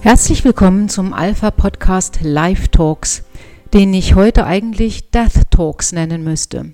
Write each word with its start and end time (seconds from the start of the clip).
Herzlich 0.00 0.44
willkommen 0.44 0.88
zum 0.88 1.12
Alpha 1.12 1.50
Podcast 1.50 2.20
Live 2.22 2.68
Talks, 2.68 3.24
den 3.74 3.92
ich 3.92 4.14
heute 4.14 4.46
eigentlich 4.46 5.10
Death 5.10 5.50
Talks 5.50 5.90
nennen 5.90 6.22
müsste. 6.22 6.72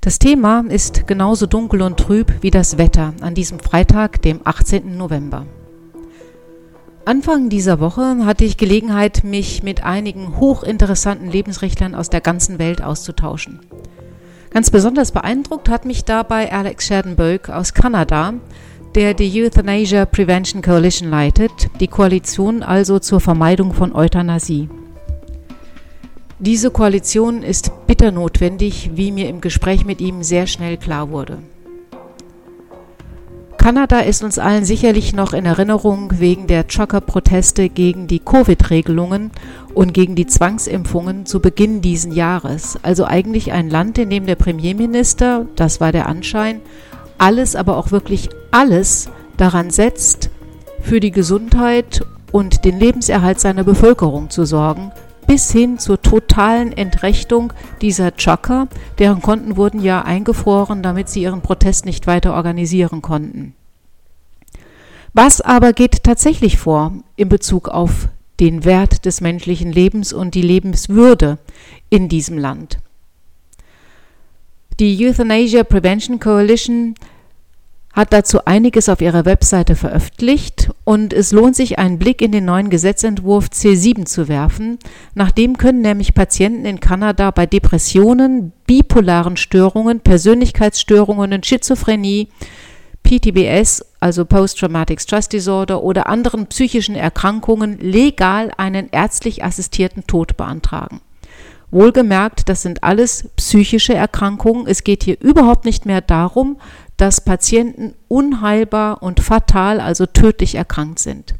Das 0.00 0.20
Thema 0.20 0.64
ist 0.68 1.08
genauso 1.08 1.46
dunkel 1.46 1.82
und 1.82 1.98
trüb 1.98 2.32
wie 2.42 2.52
das 2.52 2.78
Wetter 2.78 3.12
an 3.22 3.34
diesem 3.34 3.58
Freitag, 3.58 4.22
dem 4.22 4.40
18. 4.44 4.96
November. 4.96 5.46
Anfang 7.04 7.48
dieser 7.48 7.80
Woche 7.80 8.24
hatte 8.24 8.44
ich 8.44 8.56
Gelegenheit, 8.56 9.24
mich 9.24 9.64
mit 9.64 9.82
einigen 9.82 10.38
hochinteressanten 10.38 11.28
Lebensrechtlern 11.28 11.96
aus 11.96 12.08
der 12.08 12.20
ganzen 12.20 12.60
Welt 12.60 12.82
auszutauschen. 12.82 13.58
Ganz 14.50 14.70
besonders 14.70 15.10
beeindruckt 15.10 15.68
hat 15.68 15.84
mich 15.84 16.04
dabei 16.04 16.52
Alex 16.52 16.86
Scherdenberg 16.86 17.50
aus 17.50 17.74
Kanada, 17.74 18.34
der 18.94 19.14
die 19.14 19.42
Euthanasia 19.42 20.04
Prevention 20.04 20.62
Coalition 20.62 21.10
leitet, 21.10 21.52
die 21.78 21.86
Koalition 21.86 22.62
also 22.62 22.98
zur 22.98 23.20
Vermeidung 23.20 23.72
von 23.72 23.94
Euthanasie. 23.94 24.68
Diese 26.38 26.70
Koalition 26.70 27.42
ist 27.42 27.70
bitter 27.86 28.10
notwendig, 28.10 28.90
wie 28.94 29.12
mir 29.12 29.28
im 29.28 29.40
Gespräch 29.40 29.84
mit 29.84 30.00
ihm 30.00 30.22
sehr 30.22 30.46
schnell 30.46 30.76
klar 30.76 31.10
wurde. 31.10 31.38
Kanada 33.58 34.00
ist 34.00 34.24
uns 34.24 34.38
allen 34.38 34.64
sicherlich 34.64 35.12
noch 35.12 35.34
in 35.34 35.44
Erinnerung 35.44 36.18
wegen 36.18 36.46
der 36.46 36.66
Trucker-Proteste 36.66 37.68
gegen 37.68 38.06
die 38.06 38.18
Covid-Regelungen 38.18 39.32
und 39.74 39.92
gegen 39.92 40.14
die 40.14 40.26
Zwangsimpfungen 40.26 41.26
zu 41.26 41.40
Beginn 41.40 41.82
diesen 41.82 42.10
Jahres. 42.10 42.78
Also 42.82 43.04
eigentlich 43.04 43.52
ein 43.52 43.68
Land, 43.68 43.98
in 43.98 44.08
dem 44.08 44.24
der 44.24 44.36
Premierminister, 44.36 45.44
das 45.56 45.78
war 45.78 45.92
der 45.92 46.08
Anschein, 46.08 46.62
alles, 47.20 47.54
aber 47.54 47.76
auch 47.76 47.90
wirklich 47.90 48.30
alles 48.50 49.10
daran 49.36 49.70
setzt, 49.70 50.30
für 50.80 51.00
die 51.00 51.10
Gesundheit 51.10 52.04
und 52.32 52.64
den 52.64 52.78
Lebenserhalt 52.78 53.40
seiner 53.40 53.64
Bevölkerung 53.64 54.30
zu 54.30 54.44
sorgen, 54.44 54.92
bis 55.26 55.52
hin 55.52 55.78
zur 55.78 56.00
totalen 56.00 56.72
Entrechtung 56.72 57.52
dieser 57.82 58.16
Trucker, 58.16 58.68
deren 58.98 59.22
Konten 59.22 59.56
wurden 59.56 59.80
ja 59.80 60.02
eingefroren, 60.02 60.82
damit 60.82 61.08
sie 61.08 61.22
ihren 61.22 61.42
Protest 61.42 61.84
nicht 61.84 62.06
weiter 62.06 62.34
organisieren 62.34 63.02
konnten. 63.02 63.54
Was 65.12 65.40
aber 65.40 65.72
geht 65.72 66.04
tatsächlich 66.04 66.56
vor 66.58 66.92
in 67.16 67.28
Bezug 67.28 67.68
auf 67.68 68.08
den 68.38 68.64
Wert 68.64 69.04
des 69.04 69.20
menschlichen 69.20 69.72
Lebens 69.72 70.12
und 70.12 70.34
die 70.34 70.42
Lebenswürde 70.42 71.38
in 71.90 72.08
diesem 72.08 72.38
Land? 72.38 72.78
Die 74.80 75.06
Euthanasia 75.06 75.62
Prevention 75.62 76.20
Coalition 76.20 76.94
hat 77.92 78.14
dazu 78.14 78.46
einiges 78.46 78.88
auf 78.88 79.02
ihrer 79.02 79.26
Webseite 79.26 79.76
veröffentlicht 79.76 80.70
und 80.84 81.12
es 81.12 81.32
lohnt 81.32 81.54
sich, 81.54 81.78
einen 81.78 81.98
Blick 81.98 82.22
in 82.22 82.32
den 82.32 82.46
neuen 82.46 82.70
Gesetzentwurf 82.70 83.48
C7 83.48 84.06
zu 84.06 84.26
werfen. 84.26 84.78
Nach 85.14 85.32
dem 85.32 85.58
können 85.58 85.82
nämlich 85.82 86.14
Patienten 86.14 86.64
in 86.64 86.80
Kanada 86.80 87.30
bei 87.30 87.44
Depressionen, 87.44 88.52
bipolaren 88.66 89.36
Störungen, 89.36 90.00
Persönlichkeitsstörungen 90.00 91.34
und 91.34 91.44
Schizophrenie, 91.44 92.28
PTBS, 93.02 93.84
also 94.00 94.24
Post-Traumatic 94.24 95.02
Stress 95.02 95.28
Disorder 95.28 95.82
oder 95.82 96.06
anderen 96.06 96.46
psychischen 96.46 96.96
Erkrankungen 96.96 97.78
legal 97.80 98.50
einen 98.56 98.88
ärztlich 98.92 99.44
assistierten 99.44 100.06
Tod 100.06 100.38
beantragen. 100.38 101.02
Wohlgemerkt, 101.70 102.48
das 102.48 102.62
sind 102.62 102.82
alles 102.82 103.28
psychische 103.36 103.94
Erkrankungen. 103.94 104.66
Es 104.66 104.82
geht 104.82 105.04
hier 105.04 105.20
überhaupt 105.20 105.64
nicht 105.64 105.86
mehr 105.86 106.00
darum, 106.00 106.58
dass 106.96 107.20
Patienten 107.20 107.94
unheilbar 108.08 109.02
und 109.02 109.20
fatal, 109.20 109.80
also 109.80 110.06
tödlich 110.06 110.56
erkrankt 110.56 110.98
sind. 110.98 111.34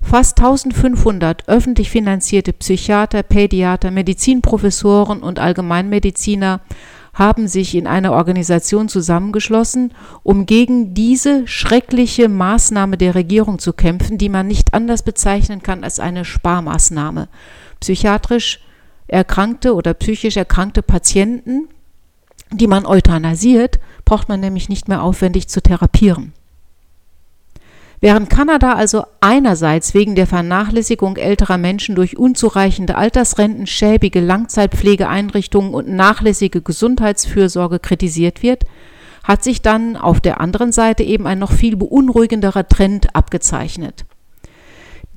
Fast 0.00 0.38
1500 0.38 1.48
öffentlich 1.48 1.90
finanzierte 1.90 2.52
Psychiater, 2.52 3.22
Pädiater, 3.22 3.90
Medizinprofessoren 3.90 5.22
und 5.22 5.38
Allgemeinmediziner 5.38 6.60
haben 7.14 7.48
sich 7.48 7.74
in 7.74 7.86
einer 7.86 8.12
Organisation 8.12 8.88
zusammengeschlossen, 8.88 9.92
um 10.22 10.46
gegen 10.46 10.94
diese 10.94 11.46
schreckliche 11.48 12.28
Maßnahme 12.28 12.96
der 12.96 13.16
Regierung 13.16 13.58
zu 13.58 13.72
kämpfen, 13.72 14.18
die 14.18 14.28
man 14.28 14.46
nicht 14.46 14.72
anders 14.72 15.02
bezeichnen 15.02 15.62
kann 15.62 15.82
als 15.82 15.98
eine 15.98 16.24
Sparmaßnahme. 16.24 17.28
Psychiatrisch 17.80 18.60
erkrankte 19.08 19.74
oder 19.74 19.94
psychisch 19.94 20.36
erkrankte 20.36 20.82
Patienten, 20.82 21.68
die 22.52 22.66
man 22.66 22.86
euthanasiert, 22.86 23.78
braucht 24.04 24.28
man 24.28 24.40
nämlich 24.40 24.68
nicht 24.68 24.88
mehr 24.88 25.02
aufwendig 25.02 25.48
zu 25.48 25.60
therapieren. 25.60 26.32
Während 28.00 28.30
Kanada 28.30 28.74
also 28.74 29.04
einerseits 29.20 29.92
wegen 29.92 30.14
der 30.14 30.28
Vernachlässigung 30.28 31.16
älterer 31.16 31.58
Menschen 31.58 31.96
durch 31.96 32.16
unzureichende 32.16 32.94
Altersrenten, 32.94 33.66
schäbige 33.66 34.20
Langzeitpflegeeinrichtungen 34.20 35.74
und 35.74 35.88
nachlässige 35.88 36.62
Gesundheitsfürsorge 36.62 37.80
kritisiert 37.80 38.42
wird, 38.42 38.64
hat 39.24 39.42
sich 39.42 39.62
dann 39.62 39.96
auf 39.96 40.20
der 40.20 40.40
anderen 40.40 40.70
Seite 40.70 41.02
eben 41.02 41.26
ein 41.26 41.40
noch 41.40 41.52
viel 41.52 41.76
beunruhigenderer 41.76 42.68
Trend 42.68 43.16
abgezeichnet. 43.16 44.04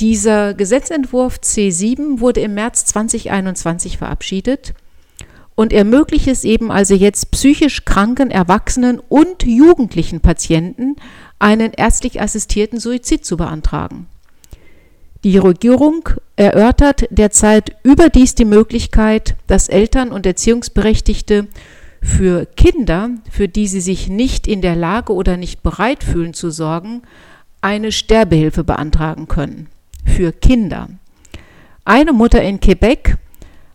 Dieser 0.02 0.56
Gesetzentwurf 0.56 1.36
C7 1.44 2.22
wurde 2.22 2.42
im 2.42 2.56
März 2.56 2.86
2021 2.86 4.00
verabschiedet 4.00 4.74
und 5.54 5.72
ermöglicht 5.72 6.28
es 6.28 6.44
eben 6.44 6.72
also 6.72 6.96
jetzt 6.96 7.30
psychisch 7.30 7.86
kranken 7.86 8.32
Erwachsenen 8.32 9.00
und 9.00 9.44
jugendlichen 9.44 10.20
Patienten 10.20 10.96
einen 11.38 11.72
ärztlich 11.74 12.20
assistierten 12.20 12.80
Suizid 12.80 13.24
zu 13.24 13.38
beantragen. 13.38 14.08
Die 15.24 15.38
Regierung 15.38 16.10
erörtert 16.36 17.04
derzeit 17.12 17.76
überdies 17.84 18.34
die 18.34 18.46
Möglichkeit, 18.46 19.36
dass 19.46 19.70
Eltern 19.70 20.12
und 20.12 20.26
Erziehungsberechtigte 20.26 21.48
für 22.02 22.48
Kinder, 22.48 23.12
für 23.30 23.48
die 23.48 23.68
sie 23.68 23.82
sich 23.82 24.08
nicht 24.08 24.48
in 24.48 24.64
der 24.64 24.76
Lage 24.76 25.14
oder 25.14 25.38
nicht 25.38 25.62
bereit 25.62 26.04
fühlen 26.04 26.34
zu 26.34 26.50
sorgen, 26.50 27.04
eine 27.62 27.92
Sterbehilfe 27.92 28.64
beantragen 28.64 29.28
können. 29.28 29.68
Für 30.22 30.34
Kinder. 30.34 30.88
Eine 31.84 32.14
Mutter 32.14 32.44
in 32.44 32.60
Quebec 32.60 33.18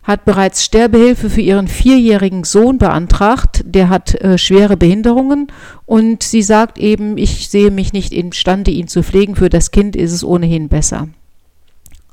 hat 0.01 0.23
bereits 0.23 0.63
Sterbehilfe 0.63 1.29
für 1.29 1.41
ihren 1.41 1.67
vierjährigen 1.67 2.45
Sohn 2.45 2.77
beantragt. 2.77 3.65
Der 3.65 3.89
hat 3.89 4.15
äh, 4.21 4.37
schwere 4.37 4.77
Behinderungen 4.77 5.51
und 5.85 6.23
sie 6.23 6.41
sagt 6.41 6.77
eben, 6.77 7.17
ich 7.17 7.49
sehe 7.49 7.69
mich 7.69 7.91
nicht 7.91 8.13
imstande, 8.13 8.71
ihn 8.71 8.87
zu 8.87 9.03
pflegen. 9.03 9.35
Für 9.35 9.49
das 9.49 9.71
Kind 9.71 9.97
ist 9.97 10.13
es 10.13 10.23
ohnehin 10.23 10.69
besser. 10.69 11.09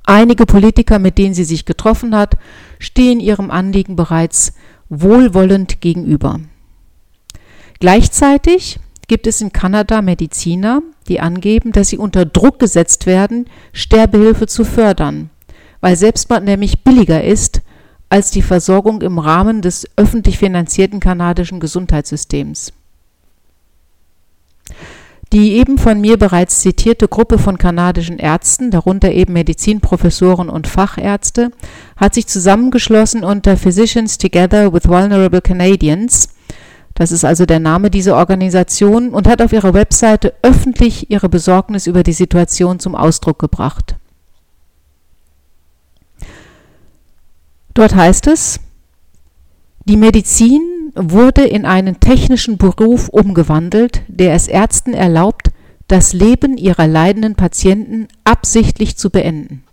Einige 0.02 0.46
Politiker, 0.46 0.98
mit 0.98 1.16
denen 1.16 1.34
sie 1.34 1.44
sich 1.44 1.64
getroffen 1.64 2.16
hat, 2.16 2.34
stehen 2.80 3.20
ihrem 3.20 3.52
Anliegen 3.52 3.94
bereits 3.94 4.52
wohlwollend 4.88 5.80
gegenüber. 5.80 6.40
Gleichzeitig 7.78 8.80
gibt 9.06 9.26
es 9.26 9.40
in 9.40 9.52
Kanada 9.52 10.02
Mediziner, 10.02 10.82
die 11.08 11.20
angeben, 11.20 11.72
dass 11.72 11.88
sie 11.88 11.98
unter 11.98 12.24
Druck 12.24 12.58
gesetzt 12.58 13.06
werden, 13.06 13.46
Sterbehilfe 13.72 14.46
zu 14.46 14.64
fördern, 14.64 15.30
weil 15.80 15.96
Selbstmord 15.96 16.44
nämlich 16.44 16.82
billiger 16.84 17.22
ist 17.22 17.62
als 18.08 18.30
die 18.30 18.42
Versorgung 18.42 19.02
im 19.02 19.18
Rahmen 19.18 19.60
des 19.60 19.88
öffentlich 19.96 20.38
finanzierten 20.38 21.00
kanadischen 21.00 21.58
Gesundheitssystems. 21.60 22.72
Die 25.32 25.54
eben 25.54 25.78
von 25.78 26.00
mir 26.00 26.16
bereits 26.16 26.60
zitierte 26.60 27.08
Gruppe 27.08 27.38
von 27.38 27.58
kanadischen 27.58 28.20
Ärzten, 28.20 28.70
darunter 28.70 29.10
eben 29.10 29.32
Medizinprofessoren 29.32 30.48
und 30.48 30.68
Fachärzte, 30.68 31.50
hat 31.96 32.14
sich 32.14 32.28
zusammengeschlossen 32.28 33.24
unter 33.24 33.56
Physicians 33.56 34.16
Together 34.16 34.72
with 34.72 34.86
Vulnerable 34.86 35.40
Canadians. 35.40 36.28
Das 36.94 37.10
ist 37.10 37.24
also 37.24 37.44
der 37.44 37.58
Name 37.58 37.90
dieser 37.90 38.16
Organisation 38.16 39.10
und 39.10 39.26
hat 39.26 39.42
auf 39.42 39.52
ihrer 39.52 39.74
Webseite 39.74 40.34
öffentlich 40.42 41.10
ihre 41.10 41.28
Besorgnis 41.28 41.86
über 41.86 42.04
die 42.04 42.12
Situation 42.12 42.78
zum 42.78 42.94
Ausdruck 42.94 43.38
gebracht. 43.38 43.96
Dort 47.74 47.96
heißt 47.96 48.28
es, 48.28 48.60
die 49.84 49.96
Medizin 49.96 50.92
wurde 50.94 51.44
in 51.44 51.66
einen 51.66 51.98
technischen 51.98 52.56
Beruf 52.56 53.08
umgewandelt, 53.08 54.02
der 54.06 54.34
es 54.34 54.46
Ärzten 54.46 54.94
erlaubt, 54.94 55.50
das 55.88 56.12
Leben 56.12 56.56
ihrer 56.56 56.86
leidenden 56.86 57.34
Patienten 57.34 58.06
absichtlich 58.22 58.96
zu 58.96 59.10
beenden. 59.10 59.64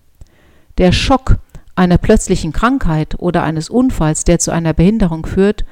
Der 0.80 0.92
Schock 0.92 1.38
einer 1.76 2.00
plötzlichen 2.00 2.52
Krankheit 2.52 3.16
oder 3.20 3.44
eines 3.44 3.70
Unfalls, 3.70 4.24
der 4.24 4.40
zu 4.40 4.52
einer 4.52 4.74
Behinderung 4.74 5.26
führt, 5.26 5.64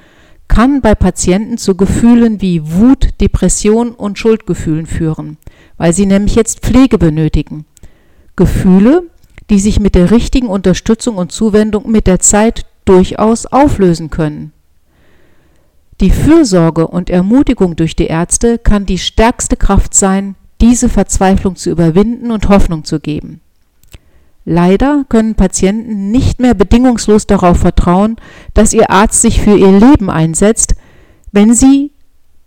kann 0.50 0.82
bei 0.82 0.96
Patienten 0.96 1.58
zu 1.58 1.76
Gefühlen 1.76 2.42
wie 2.42 2.74
Wut, 2.74 3.10
Depression 3.22 3.92
und 3.92 4.20
Schuldgefühlen 4.20 4.86
führen, 4.86 5.38
weil 5.78 5.94
sie 5.94 6.06
nämlich 6.06 6.36
jetzt 6.36 6.60
Pflege 6.60 6.98
benötigen. 6.98 7.66
Gefühle, 8.36 9.04
die 9.50 9.60
sich 9.60 9.80
mit 9.80 9.96
der 9.96 10.12
richtigen 10.12 10.48
Unterstützung 10.48 11.16
und 11.16 11.32
Zuwendung 11.32 11.90
mit 11.90 12.08
der 12.08 12.20
Zeit 12.20 12.66
durchaus 12.84 13.46
auflösen 13.46 14.10
können. 14.10 14.52
Die 16.02 16.12
Fürsorge 16.12 16.88
und 16.88 17.10
Ermutigung 17.10 17.76
durch 17.76 17.96
die 17.96 18.08
Ärzte 18.08 18.58
kann 18.58 18.86
die 18.86 18.98
stärkste 18.98 19.58
Kraft 19.58 19.94
sein, 19.94 20.36
diese 20.62 20.90
Verzweiflung 20.90 21.56
zu 21.56 21.70
überwinden 21.70 22.32
und 22.32 22.50
Hoffnung 22.50 22.84
zu 22.84 23.00
geben. 23.00 23.42
Leider 24.52 25.06
können 25.10 25.36
Patienten 25.36 26.10
nicht 26.10 26.40
mehr 26.40 26.56
bedingungslos 26.56 27.28
darauf 27.28 27.60
vertrauen, 27.60 28.16
dass 28.56 28.74
ihr 28.74 28.90
Arzt 28.90 29.22
sich 29.22 29.40
für 29.40 29.56
ihr 29.56 29.72
Leben 29.72 30.10
einsetzt, 30.10 30.74
wenn 31.32 31.54
sie 31.54 31.92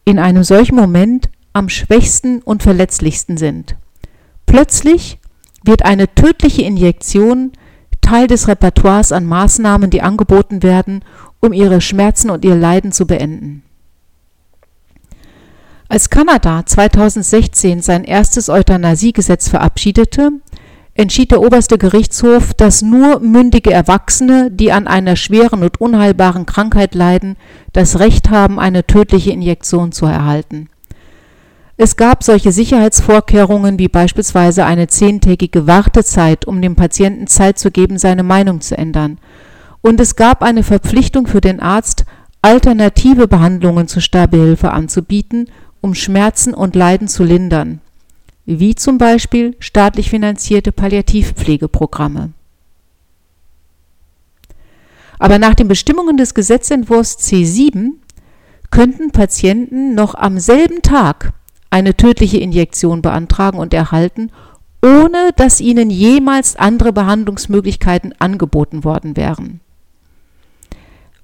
in 0.05 0.19
einem 0.19 0.43
solchen 0.43 0.75
Moment 0.75 1.31
am 1.53 1.69
schwächsten 1.69 2.43
und 2.43 2.65
verletzlichsten 2.65 3.37
sind. 3.37 3.77
Plötzlich 4.47 5.21
wird 5.63 5.85
eine 5.85 6.13
tödliche 6.13 6.63
Injektion 6.63 7.53
Teil 8.01 8.27
des 8.27 8.49
Repertoires 8.49 9.13
an 9.13 9.25
Maßnahmen, 9.25 9.89
die 9.89 10.03
angeboten 10.03 10.65
werden, 10.65 11.05
um 11.39 11.53
ihre 11.53 11.81
Schmerzen 11.81 12.31
und 12.31 12.45
ihr 12.45 12.57
Leiden 12.57 12.91
zu 12.91 13.07
beenden. 13.07 13.63
Als 15.89 16.11
Kanada 16.11 16.67
2016 16.67 17.81
sein 17.81 18.03
erstes 18.03 18.49
Euthanasiegesetz 18.49 19.49
verabschiedete, 19.49 20.33
entschied 20.95 21.31
der 21.31 21.41
oberste 21.41 21.79
Gerichtshof, 21.79 22.55
dass 22.55 22.83
nur 22.83 23.21
mündige 23.21 23.73
Erwachsene, 23.73 24.51
die 24.51 24.73
an 24.73 24.87
einer 24.87 25.17
schweren 25.17 25.63
und 25.63 25.81
unheilbaren 25.81 26.47
Krankheit 26.47 26.95
leiden, 26.95 27.37
das 27.73 27.99
Recht 27.99 28.31
haben, 28.31 28.59
eine 28.59 28.87
tödliche 28.87 29.31
Injektion 29.31 29.93
zu 29.93 30.07
erhalten. 30.07 30.69
Es 31.79 31.97
gab 31.97 32.23
solche 32.23 32.53
Sicherheitsvorkehrungen 32.53 33.79
wie 33.79 33.89
beispielsweise 33.89 34.67
eine 34.67 34.87
zehntägige 34.89 35.67
Wartezeit, 35.67 36.45
um 36.45 36.61
dem 36.61 36.77
Patienten 36.77 37.27
Zeit 37.27 37.59
zu 37.59 37.71
geben, 37.71 37.99
seine 37.99 38.23
Meinung 38.23 38.61
zu 38.61 38.77
ändern. 38.77 39.19
Und 39.81 39.99
es 39.99 40.15
gab 40.15 40.43
eine 40.43 40.63
Verpflichtung 40.63 41.27
für 41.27 41.41
den 41.41 41.61
Arzt, 41.61 42.05
alternative 42.43 43.27
Behandlungen 43.27 43.89
zur 43.89 44.03
Sterbehilfe 44.03 44.71
anzubieten, 44.71 45.49
um 45.81 45.95
Schmerzen 45.95 46.55
und 46.55 46.77
Leiden 46.77 47.09
zu 47.09 47.25
lindern 47.25 47.81
wie 48.45 48.75
zum 48.75 48.99
Beispiel 48.99 49.57
staatlich 49.59 50.11
finanzierte 50.11 50.73
Palliativpflegeprogramme. 50.73 52.33
Aber 55.19 55.39
nach 55.39 55.55
den 55.55 55.69
Bestimmungen 55.69 56.17
des 56.17 56.35
Gesetzentwurfs 56.35 57.19
C7 57.19 57.93
könnten 58.71 59.13
Patienten 59.13 59.95
noch 59.95 60.15
am 60.15 60.41
selben 60.41 60.83
Tag 60.83 61.33
eine 61.71 61.97
tödliche 61.97 62.39
Injektion 62.39 63.03
beantragen 63.03 63.59
und 63.59 63.73
erhalten, 63.73 64.33
ohne 64.85 65.33
dass 65.37 65.61
ihnen 65.61 65.91
jemals 65.91 66.57
andere 66.57 66.93
Behandlungsmöglichkeiten 66.93 68.15
angeboten 68.19 68.83
worden 68.83 69.17
wären. 69.17 69.61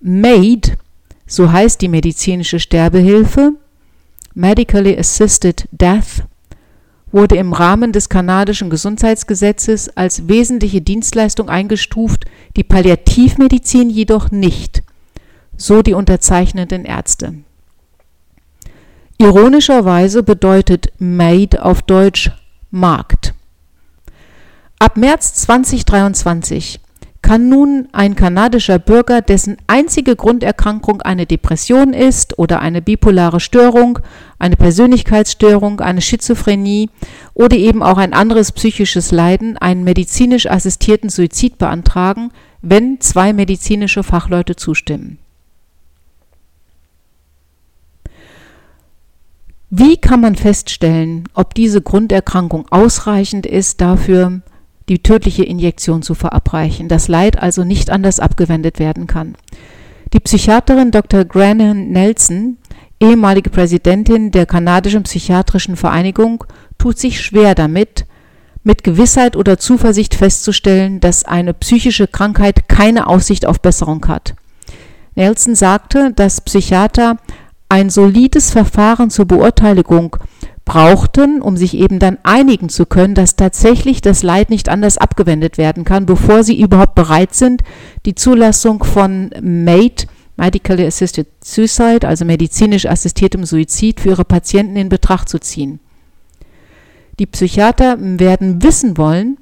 MAID, 0.01 0.77
so 1.27 1.51
heißt 1.51 1.81
die 1.83 1.89
medizinische 1.89 2.61
Sterbehilfe, 2.61 3.55
Medically 4.35 4.97
Assisted 4.97 5.69
Death, 5.73 6.23
wurde 7.13 7.37
im 7.37 7.53
Rahmen 7.53 7.93
des 7.93 8.09
kanadischen 8.09 8.71
Gesundheitsgesetzes 8.71 9.97
als 9.97 10.29
wesentliche 10.29 10.81
Dienstleistung 10.81 11.49
eingestuft, 11.49 12.25
die 12.57 12.65
Palliativmedizin 12.65 13.91
jedoch 13.91 14.31
nicht, 14.31 14.83
so 15.57 15.83
die 15.83 15.95
unterzeichnenden 15.95 16.85
Ärzte. 16.85 17.35
Ironischerweise 19.19 20.23
bedeutet 20.23 20.93
Made 20.99 21.65
auf 21.65 21.83
Deutsch 21.83 22.31
Markt. 22.71 23.35
Ab 24.79 24.97
März 24.97 25.35
2023 25.35 26.81
kann 27.29 27.51
nun 27.51 27.89
ein 27.93 28.17
kanadischer 28.17 28.79
Bürger, 28.79 29.21
dessen 29.21 29.59
einzige 29.67 30.17
Grunderkrankung 30.17 31.03
eine 31.03 31.27
Depression 31.27 31.93
ist 31.93 32.39
oder 32.39 32.61
eine 32.61 32.81
bipolare 32.81 33.39
Störung, 33.39 33.99
eine 34.39 34.57
Persönlichkeitsstörung, 34.57 35.81
eine 35.81 36.01
Schizophrenie 36.01 36.89
oder 37.35 37.59
eben 37.59 37.83
auch 37.83 37.99
ein 37.99 38.15
anderes 38.15 38.51
psychisches 38.53 39.13
Leiden, 39.13 39.59
einen 39.59 39.85
medizinisch 39.85 40.47
assistierten 40.47 41.11
Suizid 41.11 41.59
beantragen, 41.59 42.31
wenn 42.63 42.99
zwei 43.03 43.35
medizinische 43.35 44.03
Fachleute 44.03 44.57
zustimmen. 44.57 45.19
Wie 49.69 49.99
kann 49.99 50.23
man 50.23 50.35
feststellen, 50.35 51.25
ob 51.35 51.53
diese 51.53 51.83
Grunderkrankung 51.83 52.69
ausreichend 52.71 53.45
ist 53.45 53.83
dafür, 53.83 54.41
die 54.89 55.03
tödliche 55.03 55.45
Injektion 55.45 56.03
zu 56.03 56.15
verabreichen, 56.15 56.89
das 56.89 57.09
Leid 57.09 57.39
also 57.41 57.65
nicht 57.65 57.91
anders 57.91 58.21
abgewendet 58.21 58.79
werden 58.79 59.07
kann. 59.07 59.37
Die 60.13 60.21
Psychiaterin 60.21 60.91
Dr. 60.91 61.25
Granhan 61.25 61.91
Nelson, 61.91 62.57
ehemalige 63.01 63.51
Präsidentin 63.51 64.31
der 64.31 64.47
kanadischen 64.47 65.03
Psychiatrischen 65.03 65.77
Vereinigung, 65.77 66.45
tut 66.79 66.99
sich 66.99 67.21
schwer 67.21 67.55
damit, 67.55 68.07
mit 68.65 68.85
Gewissheit 68.85 69.37
oder 69.37 69.59
Zuversicht 69.59 70.15
festzustellen, 70.15 71.01
dass 71.01 71.25
eine 71.25 71.55
psychische 71.55 72.07
Krankheit 72.07 72.69
keine 72.69 73.07
Aussicht 73.07 73.47
auf 73.47 73.61
Besserung 73.61 74.07
hat. 74.09 74.35
Nelson 75.15 75.55
sagte, 75.55 76.13
dass 76.15 76.41
Psychiater 76.41 77.17
ein 77.69 77.91
solides 77.91 78.51
Verfahren 78.51 79.11
zur 79.11 79.27
Beurteilung 79.27 80.17
brauchten, 80.69 81.41
um 81.41 81.57
sich 81.57 81.75
eben 81.75 81.99
dann 81.99 82.19
einigen 82.23 82.69
zu 82.69 82.85
können, 82.85 83.15
dass 83.15 83.37
tatsächlich 83.37 84.03
das 84.03 84.23
Leid 84.23 84.51
nicht 84.51 84.69
anders 84.69 84.99
abgewendet 84.99 85.57
werden 85.57 85.85
kann, 85.85 86.05
bevor 86.05 86.45
sie 86.45 86.61
überhaupt 86.61 86.95
bereit 86.95 87.35
sind, 87.35 87.63
die 88.05 88.15
Zulassung 88.15 88.85
von 88.85 89.31
MAID, 89.41 90.07
Medically 90.37 90.87
Assisted 90.87 91.27
Suicide, 91.43 92.07
also 92.07 92.27
medizinisch 92.27 92.85
assistiertem 92.85 93.45
Suizid, 93.45 93.99
für 93.99 94.11
ihre 94.11 94.27
Patienten 94.27 94.77
in 94.77 94.91
Betracht 94.91 95.31
zu 95.31 95.41
ziehen. 95.41 95.81
Die 97.19 97.27
Psychiater 97.27 97.97
werden 97.99 98.63
wissen 98.63 98.99
wollen, 98.99 99.39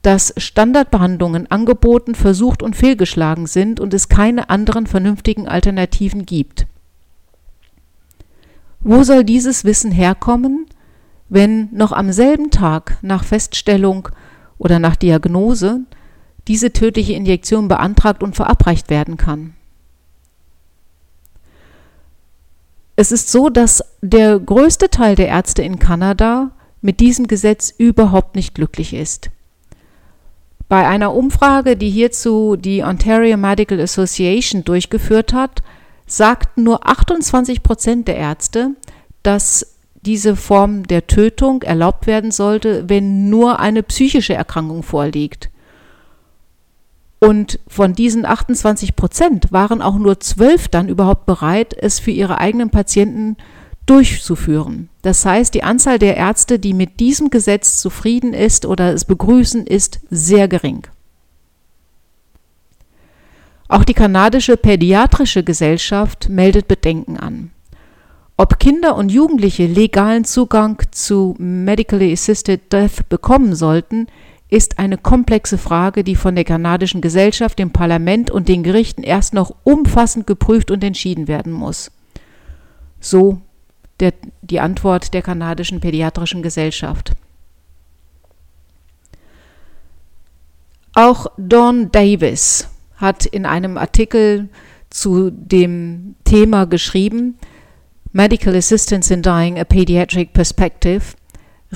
dass 0.00 0.32
Standardbehandlungen 0.38 1.50
angeboten, 1.50 2.14
versucht 2.14 2.62
und 2.62 2.74
fehlgeschlagen 2.74 3.46
sind 3.46 3.80
und 3.80 3.92
es 3.92 4.08
keine 4.08 4.48
anderen 4.48 4.86
vernünftigen 4.86 5.46
Alternativen 5.46 6.24
gibt. 6.24 6.66
Wo 8.80 9.02
soll 9.02 9.24
dieses 9.24 9.64
Wissen 9.64 9.92
herkommen, 9.92 10.66
wenn 11.28 11.68
noch 11.72 11.92
am 11.92 12.12
selben 12.12 12.50
Tag 12.50 12.98
nach 13.02 13.24
Feststellung 13.24 14.08
oder 14.58 14.78
nach 14.78 14.96
Diagnose 14.96 15.80
diese 16.48 16.72
tödliche 16.72 17.12
Injektion 17.12 17.68
beantragt 17.68 18.22
und 18.22 18.36
verabreicht 18.36 18.90
werden 18.90 19.16
kann? 19.16 19.54
Es 22.96 23.12
ist 23.12 23.30
so, 23.30 23.48
dass 23.48 23.82
der 24.02 24.38
größte 24.38 24.90
Teil 24.90 25.14
der 25.14 25.28
Ärzte 25.28 25.62
in 25.62 25.78
Kanada 25.78 26.50
mit 26.82 27.00
diesem 27.00 27.26
Gesetz 27.26 27.72
überhaupt 27.76 28.34
nicht 28.34 28.54
glücklich 28.54 28.92
ist. 28.92 29.30
Bei 30.68 30.86
einer 30.86 31.14
Umfrage, 31.14 31.76
die 31.76 31.90
hierzu 31.90 32.56
die 32.56 32.82
Ontario 32.82 33.36
Medical 33.36 33.80
Association 33.80 34.64
durchgeführt 34.64 35.32
hat, 35.32 35.62
sagten 36.10 36.64
nur 36.64 36.86
28 36.86 37.62
Prozent 37.62 38.08
der 38.08 38.16
Ärzte, 38.16 38.70
dass 39.22 39.76
diese 40.02 40.34
Form 40.34 40.86
der 40.86 41.06
Tötung 41.06 41.62
erlaubt 41.62 42.06
werden 42.06 42.30
sollte, 42.30 42.88
wenn 42.88 43.28
nur 43.28 43.60
eine 43.60 43.82
psychische 43.82 44.34
Erkrankung 44.34 44.82
vorliegt. 44.82 45.50
Und 47.18 47.60
von 47.68 47.92
diesen 47.92 48.24
28 48.24 48.96
Prozent 48.96 49.52
waren 49.52 49.82
auch 49.82 49.98
nur 49.98 50.20
zwölf 50.20 50.68
dann 50.68 50.88
überhaupt 50.88 51.26
bereit, 51.26 51.74
es 51.78 51.98
für 51.98 52.10
ihre 52.10 52.38
eigenen 52.38 52.70
Patienten 52.70 53.36
durchzuführen. 53.84 54.88
Das 55.02 55.26
heißt, 55.26 55.52
die 55.52 55.62
Anzahl 55.62 55.98
der 55.98 56.16
Ärzte, 56.16 56.58
die 56.58 56.72
mit 56.72 56.98
diesem 56.98 57.28
Gesetz 57.28 57.76
zufrieden 57.80 58.32
ist 58.32 58.64
oder 58.64 58.94
es 58.94 59.04
begrüßen, 59.04 59.66
ist 59.66 60.00
sehr 60.10 60.48
gering. 60.48 60.86
Auch 63.70 63.84
die 63.84 63.94
kanadische 63.94 64.56
Pädiatrische 64.56 65.44
Gesellschaft 65.44 66.28
meldet 66.28 66.66
Bedenken 66.66 67.16
an. 67.16 67.52
Ob 68.36 68.58
Kinder 68.58 68.96
und 68.96 69.12
Jugendliche 69.12 69.66
legalen 69.66 70.24
Zugang 70.24 70.82
zu 70.90 71.36
Medically 71.38 72.12
Assisted 72.12 72.72
Death 72.72 73.08
bekommen 73.08 73.54
sollten, 73.54 74.08
ist 74.48 74.80
eine 74.80 74.98
komplexe 74.98 75.56
Frage, 75.56 76.02
die 76.02 76.16
von 76.16 76.34
der 76.34 76.42
kanadischen 76.42 77.00
Gesellschaft, 77.00 77.60
dem 77.60 77.70
Parlament 77.70 78.28
und 78.28 78.48
den 78.48 78.64
Gerichten 78.64 79.04
erst 79.04 79.34
noch 79.34 79.54
umfassend 79.62 80.26
geprüft 80.26 80.72
und 80.72 80.82
entschieden 80.82 81.28
werden 81.28 81.52
muss. 81.52 81.92
So 82.98 83.40
der, 84.00 84.14
die 84.42 84.58
Antwort 84.58 85.14
der 85.14 85.22
kanadischen 85.22 85.78
Pädiatrischen 85.78 86.42
Gesellschaft. 86.42 87.12
Auch 90.92 91.28
Dawn 91.36 91.92
Davis 91.92 92.68
hat 93.00 93.26
in 93.26 93.46
einem 93.46 93.78
Artikel 93.78 94.48
zu 94.90 95.30
dem 95.30 96.16
Thema 96.24 96.66
geschrieben, 96.66 97.38
Medical 98.12 98.56
Assistance 98.56 99.12
in 99.12 99.22
Dying, 99.22 99.58
a 99.58 99.64
Pediatric 99.64 100.32
Perspective. 100.32 101.14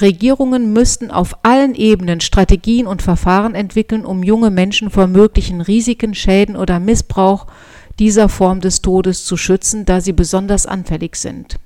Regierungen 0.00 0.72
müssten 0.72 1.12
auf 1.12 1.36
allen 1.44 1.76
Ebenen 1.76 2.20
Strategien 2.20 2.88
und 2.88 3.02
Verfahren 3.02 3.54
entwickeln, 3.54 4.04
um 4.04 4.24
junge 4.24 4.50
Menschen 4.50 4.90
vor 4.90 5.06
möglichen 5.06 5.60
Risiken, 5.60 6.14
Schäden 6.14 6.56
oder 6.56 6.80
Missbrauch 6.80 7.46
dieser 8.00 8.28
Form 8.28 8.60
des 8.60 8.82
Todes 8.82 9.24
zu 9.24 9.36
schützen, 9.36 9.84
da 9.84 10.00
sie 10.00 10.12
besonders 10.12 10.66
anfällig 10.66 11.14
sind. 11.14 11.60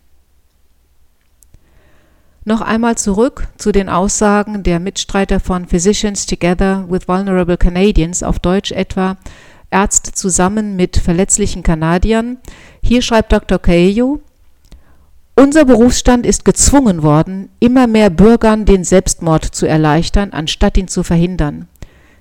Noch 2.44 2.60
einmal 2.60 2.96
zurück 2.96 3.48
zu 3.56 3.72
den 3.72 3.88
Aussagen 3.88 4.62
der 4.62 4.80
Mitstreiter 4.80 5.40
von 5.40 5.66
Physicians 5.66 6.26
Together 6.26 6.86
with 6.88 7.08
Vulnerable 7.08 7.56
Canadians, 7.56 8.22
auf 8.22 8.38
Deutsch 8.38 8.72
etwa 8.72 9.16
Ärzte 9.70 10.12
zusammen 10.12 10.76
mit 10.76 10.96
verletzlichen 10.96 11.62
Kanadiern. 11.62 12.38
Hier 12.82 13.02
schreibt 13.02 13.32
Dr. 13.32 13.58
Caillo, 13.58 14.20
unser 15.36 15.64
Berufsstand 15.64 16.26
ist 16.26 16.44
gezwungen 16.44 17.04
worden, 17.04 17.48
immer 17.60 17.86
mehr 17.86 18.10
Bürgern 18.10 18.64
den 18.64 18.82
Selbstmord 18.82 19.44
zu 19.44 19.66
erleichtern, 19.66 20.30
anstatt 20.32 20.76
ihn 20.76 20.88
zu 20.88 21.04
verhindern. 21.04 21.68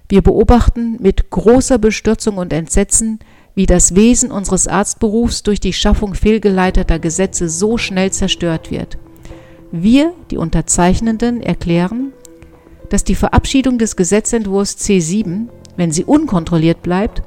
Wir 0.07 0.21
beobachten 0.21 0.97
mit 1.01 1.31
großer 1.31 1.79
Bestürzung 1.79 2.37
und 2.37 2.53
Entsetzen, 2.53 3.19
wie 3.55 3.65
das 3.65 3.95
Wesen 3.95 4.29
unseres 4.29 4.67
Arztberufs 4.67 5.41
durch 5.41 5.59
die 5.59 5.73
Schaffung 5.73 6.13
fehlgeleiteter 6.13 6.99
Gesetze 6.99 7.49
so 7.49 7.79
schnell 7.79 8.11
zerstört 8.11 8.69
wird. 8.69 8.99
Wir, 9.71 10.13
die 10.29 10.37
Unterzeichnenden, 10.37 11.41
erklären, 11.41 12.13
dass 12.89 13.03
die 13.03 13.15
Verabschiedung 13.15 13.79
des 13.79 13.95
Gesetzentwurfs 13.95 14.77
C7, 14.77 15.47
wenn 15.75 15.91
sie 15.91 16.05
unkontrolliert 16.05 16.83
bleibt, 16.83 17.23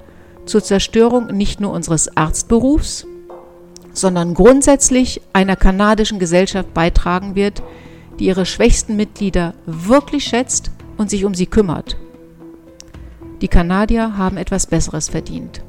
zur 0.50 0.62
Zerstörung 0.62 1.28
nicht 1.28 1.60
nur 1.60 1.72
unseres 1.72 2.16
Arztberufs, 2.16 3.06
sondern 3.92 4.34
grundsätzlich 4.34 5.20
einer 5.32 5.56
kanadischen 5.56 6.18
Gesellschaft 6.18 6.74
beitragen 6.74 7.34
wird, 7.34 7.62
die 8.18 8.26
ihre 8.26 8.44
schwächsten 8.44 8.96
Mitglieder 8.96 9.54
wirklich 9.66 10.24
schätzt 10.24 10.70
und 10.98 11.08
sich 11.08 11.24
um 11.24 11.34
sie 11.34 11.46
kümmert. 11.46 11.96
Die 13.40 13.48
Kanadier 13.48 14.18
haben 14.18 14.36
etwas 14.36 14.66
Besseres 14.66 15.08
verdient. 15.08 15.62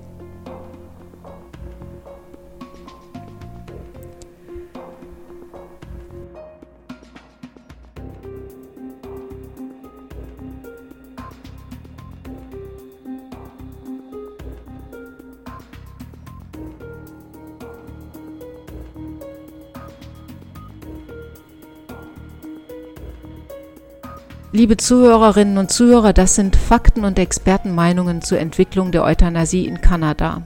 Liebe 24.62 24.78
Zuhörerinnen 24.78 25.58
und 25.58 25.72
Zuhörer, 25.72 26.14
das 26.14 26.36
sind 26.36 26.56
Fakten 26.56 27.04
und 27.04 27.18
Expertenmeinungen 27.18 28.22
zur 28.22 28.38
Entwicklung 28.38 28.92
der 28.92 29.04
Euthanasie 29.04 29.66
in 29.66 29.82
Kanada. 29.82 30.44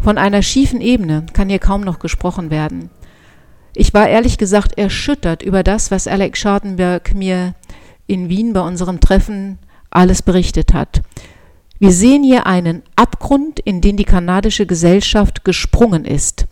Von 0.00 0.18
einer 0.18 0.42
schiefen 0.42 0.80
Ebene 0.80 1.24
kann 1.34 1.48
hier 1.48 1.60
kaum 1.60 1.82
noch 1.82 2.00
gesprochen 2.00 2.50
werden. 2.50 2.90
Ich 3.76 3.94
war 3.94 4.08
ehrlich 4.08 4.38
gesagt 4.38 4.76
erschüttert 4.76 5.44
über 5.44 5.62
das, 5.62 5.92
was 5.92 6.08
Alex 6.08 6.40
Schardenberg 6.40 7.14
mir 7.14 7.54
in 8.08 8.28
Wien 8.28 8.54
bei 8.54 8.60
unserem 8.60 8.98
Treffen 8.98 9.60
alles 9.88 10.20
berichtet 10.20 10.74
hat. 10.74 11.02
Wir 11.78 11.92
sehen 11.92 12.24
hier 12.24 12.44
einen 12.44 12.82
Abgrund, 12.96 13.60
in 13.60 13.80
den 13.80 13.96
die 13.96 14.04
kanadische 14.04 14.66
Gesellschaft 14.66 15.44
gesprungen 15.44 16.04
ist. 16.04 16.48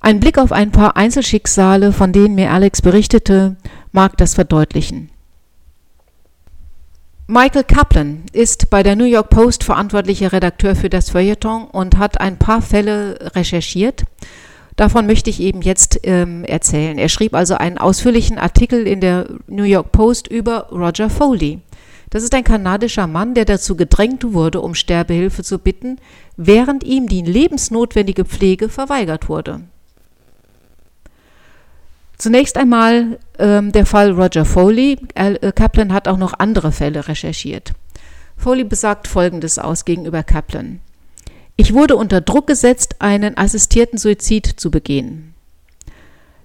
Ein 0.00 0.20
Blick 0.20 0.38
auf 0.38 0.52
ein 0.52 0.72
paar 0.72 0.96
Einzelschicksale, 0.96 1.92
von 1.92 2.12
denen 2.12 2.34
mir 2.34 2.50
Alex 2.50 2.80
berichtete, 2.80 3.56
mag 3.92 4.16
das 4.16 4.34
verdeutlichen. 4.34 5.10
Michael 7.28 7.64
Kaplan 7.64 8.24
ist 8.32 8.68
bei 8.68 8.82
der 8.82 8.96
New 8.96 9.04
York 9.04 9.30
Post 9.30 9.64
verantwortlicher 9.64 10.32
Redakteur 10.32 10.74
für 10.74 10.90
das 10.90 11.10
Feuilleton 11.10 11.64
und 11.64 11.96
hat 11.96 12.20
ein 12.20 12.38
paar 12.38 12.60
Fälle 12.60 13.30
recherchiert. 13.34 14.04
Davon 14.76 15.06
möchte 15.06 15.30
ich 15.30 15.40
eben 15.40 15.62
jetzt 15.62 16.00
ähm, 16.02 16.44
erzählen. 16.44 16.98
Er 16.98 17.08
schrieb 17.08 17.34
also 17.34 17.54
einen 17.54 17.78
ausführlichen 17.78 18.38
Artikel 18.38 18.86
in 18.86 19.00
der 19.00 19.28
New 19.46 19.64
York 19.64 19.92
Post 19.92 20.28
über 20.28 20.68
Roger 20.70 21.10
Foley. 21.10 21.60
Das 22.10 22.22
ist 22.22 22.34
ein 22.34 22.44
kanadischer 22.44 23.06
Mann, 23.06 23.34
der 23.34 23.44
dazu 23.44 23.76
gedrängt 23.76 24.32
wurde, 24.32 24.60
um 24.60 24.74
Sterbehilfe 24.74 25.42
zu 25.42 25.58
bitten, 25.58 25.98
während 26.36 26.84
ihm 26.84 27.06
die 27.06 27.22
lebensnotwendige 27.22 28.24
Pflege 28.24 28.68
verweigert 28.68 29.28
wurde. 29.28 29.60
Zunächst 32.22 32.56
einmal 32.56 33.18
ähm, 33.40 33.72
der 33.72 33.84
Fall 33.84 34.12
Roger 34.12 34.44
Foley. 34.44 34.96
Äh, 35.16 35.50
Kaplan 35.50 35.92
hat 35.92 36.06
auch 36.06 36.18
noch 36.18 36.34
andere 36.38 36.70
Fälle 36.70 37.08
recherchiert. 37.08 37.72
Foley 38.36 38.62
besagt 38.62 39.08
Folgendes 39.08 39.58
aus 39.58 39.84
gegenüber 39.84 40.22
Kaplan. 40.22 40.78
Ich 41.56 41.74
wurde 41.74 41.96
unter 41.96 42.20
Druck 42.20 42.46
gesetzt, 42.46 42.94
einen 43.00 43.36
assistierten 43.36 43.98
Suizid 43.98 44.46
zu 44.46 44.70
begehen. 44.70 45.34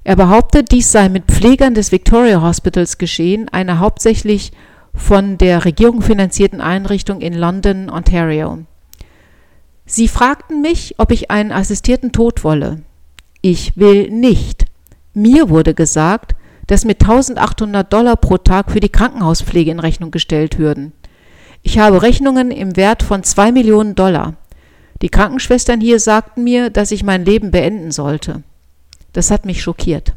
Er 0.04 0.16
behauptet, 0.16 0.72
dies 0.72 0.92
sei 0.92 1.10
mit 1.10 1.26
Pflegern 1.26 1.76
des 1.76 1.92
Victoria 1.92 2.42
Hospitals 2.42 2.98
geschehen, 2.98 3.48
einer 3.50 3.78
hauptsächlich 3.78 4.54
von 4.96 5.38
der 5.38 5.64
Regierung 5.64 6.02
finanzierten 6.02 6.60
Einrichtung 6.60 7.22
in 7.22 7.36
London, 7.36 7.92
Ontario. 7.92 8.66
Sie 9.86 10.08
fragten 10.08 10.64
mich, 10.64 10.96
ob 10.98 11.12
ich 11.12 11.30
einen 11.30 11.52
assistierten 11.52 12.12
Tod 12.12 12.44
wolle. 12.44 12.82
Ich 13.44 13.78
will 13.78 14.10
nicht, 14.10 14.66
mir 15.18 15.50
wurde 15.50 15.74
gesagt, 15.74 16.36
dass 16.68 16.86
mir 16.86 16.94
1800 16.94 17.92
Dollar 17.92 18.16
pro 18.16 18.38
Tag 18.38 18.72
für 18.72 18.80
die 18.80 18.90
Krankenhauspflege 18.90 19.72
in 19.72 19.80
Rechnung 19.80 20.12
gestellt 20.12 20.60
würden. 20.60 20.94
Ich 21.64 21.80
habe 21.80 22.02
Rechnungen 22.02 22.52
im 22.52 22.78
Wert 22.78 23.04
von 23.04 23.24
zwei 23.24 23.52
Millionen 23.52 23.96
Dollar. 23.96 24.36
Die 25.02 25.10
Krankenschwestern 25.10 25.82
hier 25.82 26.00
sagten 26.00 26.44
mir, 26.44 26.70
dass 26.70 26.92
ich 26.92 27.04
mein 27.04 27.26
Leben 27.26 27.52
beenden 27.52 27.92
sollte. 27.92 28.44
Das 29.14 29.32
hat 29.32 29.46
mich 29.46 29.62
schockiert. 29.62 30.14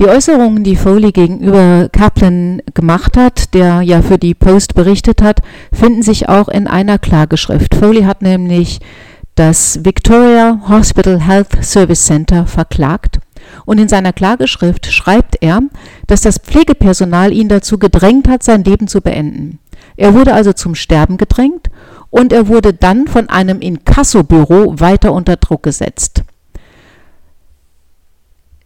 Die 0.00 0.08
Äußerungen, 0.08 0.64
die 0.64 0.76
Foley 0.76 1.12
gegenüber 1.12 1.88
Kaplan 1.92 2.62
gemacht 2.74 3.16
hat, 3.16 3.54
der 3.54 3.82
ja 3.82 4.00
für 4.00 4.18
die 4.18 4.34
Post 4.34 4.74
berichtet 4.74 5.20
hat, 5.20 5.40
finden 5.72 6.02
sich 6.02 6.28
auch 6.28 6.48
in 6.48 6.66
einer 6.66 6.98
Klageschrift. 6.98 7.74
Foley 7.74 8.02
hat 8.02 8.22
nämlich 8.22 8.80
das 9.34 9.84
Victoria 9.84 10.60
Hospital 10.68 11.20
Health 11.20 11.64
Service 11.64 12.04
Center 12.04 12.46
verklagt 12.46 13.18
und 13.64 13.78
in 13.78 13.88
seiner 13.88 14.12
Klageschrift 14.12 14.86
schreibt 14.86 15.36
er, 15.40 15.60
dass 16.06 16.20
das 16.22 16.38
Pflegepersonal 16.38 17.32
ihn 17.32 17.48
dazu 17.48 17.78
gedrängt 17.78 18.28
hat, 18.28 18.42
sein 18.42 18.64
Leben 18.64 18.88
zu 18.88 19.00
beenden. 19.00 19.58
Er 19.96 20.14
wurde 20.14 20.34
also 20.34 20.52
zum 20.52 20.74
Sterben 20.74 21.16
gedrängt 21.16 21.70
und 22.10 22.32
er 22.32 22.48
wurde 22.48 22.72
dann 22.72 23.06
von 23.06 23.28
einem 23.28 23.60
Inkassobüro 23.60 24.80
weiter 24.80 25.12
unter 25.12 25.36
Druck 25.36 25.62
gesetzt. 25.62 26.24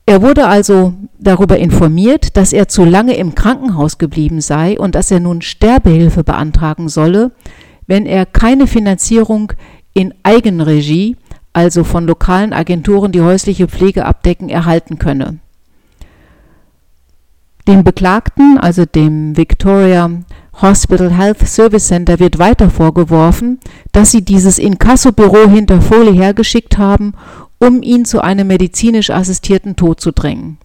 Er 0.08 0.22
wurde 0.22 0.46
also 0.46 0.94
darüber 1.18 1.58
informiert, 1.58 2.36
dass 2.36 2.52
er 2.52 2.68
zu 2.68 2.84
lange 2.84 3.16
im 3.16 3.34
Krankenhaus 3.34 3.98
geblieben 3.98 4.40
sei 4.40 4.78
und 4.78 4.94
dass 4.94 5.10
er 5.10 5.18
nun 5.18 5.42
Sterbehilfe 5.42 6.22
beantragen 6.22 6.88
solle, 6.88 7.32
wenn 7.88 8.06
er 8.06 8.24
keine 8.24 8.68
Finanzierung 8.68 9.52
in 9.96 10.12
Eigenregie, 10.24 11.16
also 11.54 11.82
von 11.82 12.06
lokalen 12.06 12.52
Agenturen, 12.52 13.12
die 13.12 13.22
häusliche 13.22 13.66
Pflege 13.66 14.04
abdecken, 14.04 14.50
erhalten 14.50 14.98
könne. 14.98 15.38
Dem 17.66 17.82
Beklagten, 17.82 18.58
also 18.58 18.84
dem 18.84 19.38
Victoria 19.38 20.10
Hospital 20.60 21.10
Health 21.10 21.48
Service 21.48 21.86
Center, 21.86 22.18
wird 22.18 22.38
weiter 22.38 22.68
vorgeworfen, 22.68 23.58
dass 23.92 24.12
sie 24.12 24.22
dieses 24.22 24.58
Inkassobüro 24.58 25.48
hinter 25.48 25.80
Folie 25.80 26.12
hergeschickt 26.12 26.76
haben, 26.76 27.14
um 27.58 27.80
ihn 27.80 28.04
zu 28.04 28.20
einem 28.20 28.48
medizinisch 28.48 29.08
assistierten 29.08 29.76
Tod 29.76 29.98
zu 29.98 30.12
drängen. 30.12 30.58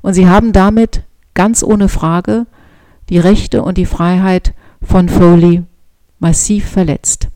Und 0.00 0.14
sie 0.14 0.28
haben 0.28 0.52
damit 0.52 1.02
ganz 1.34 1.64
ohne 1.64 1.88
Frage 1.88 2.46
die 3.08 3.18
Rechte 3.18 3.64
und 3.64 3.78
die 3.78 3.86
Freiheit 3.86 4.54
von 4.80 5.08
Foley 5.08 5.64
massiv 6.20 6.68
verletzt. 6.68 7.30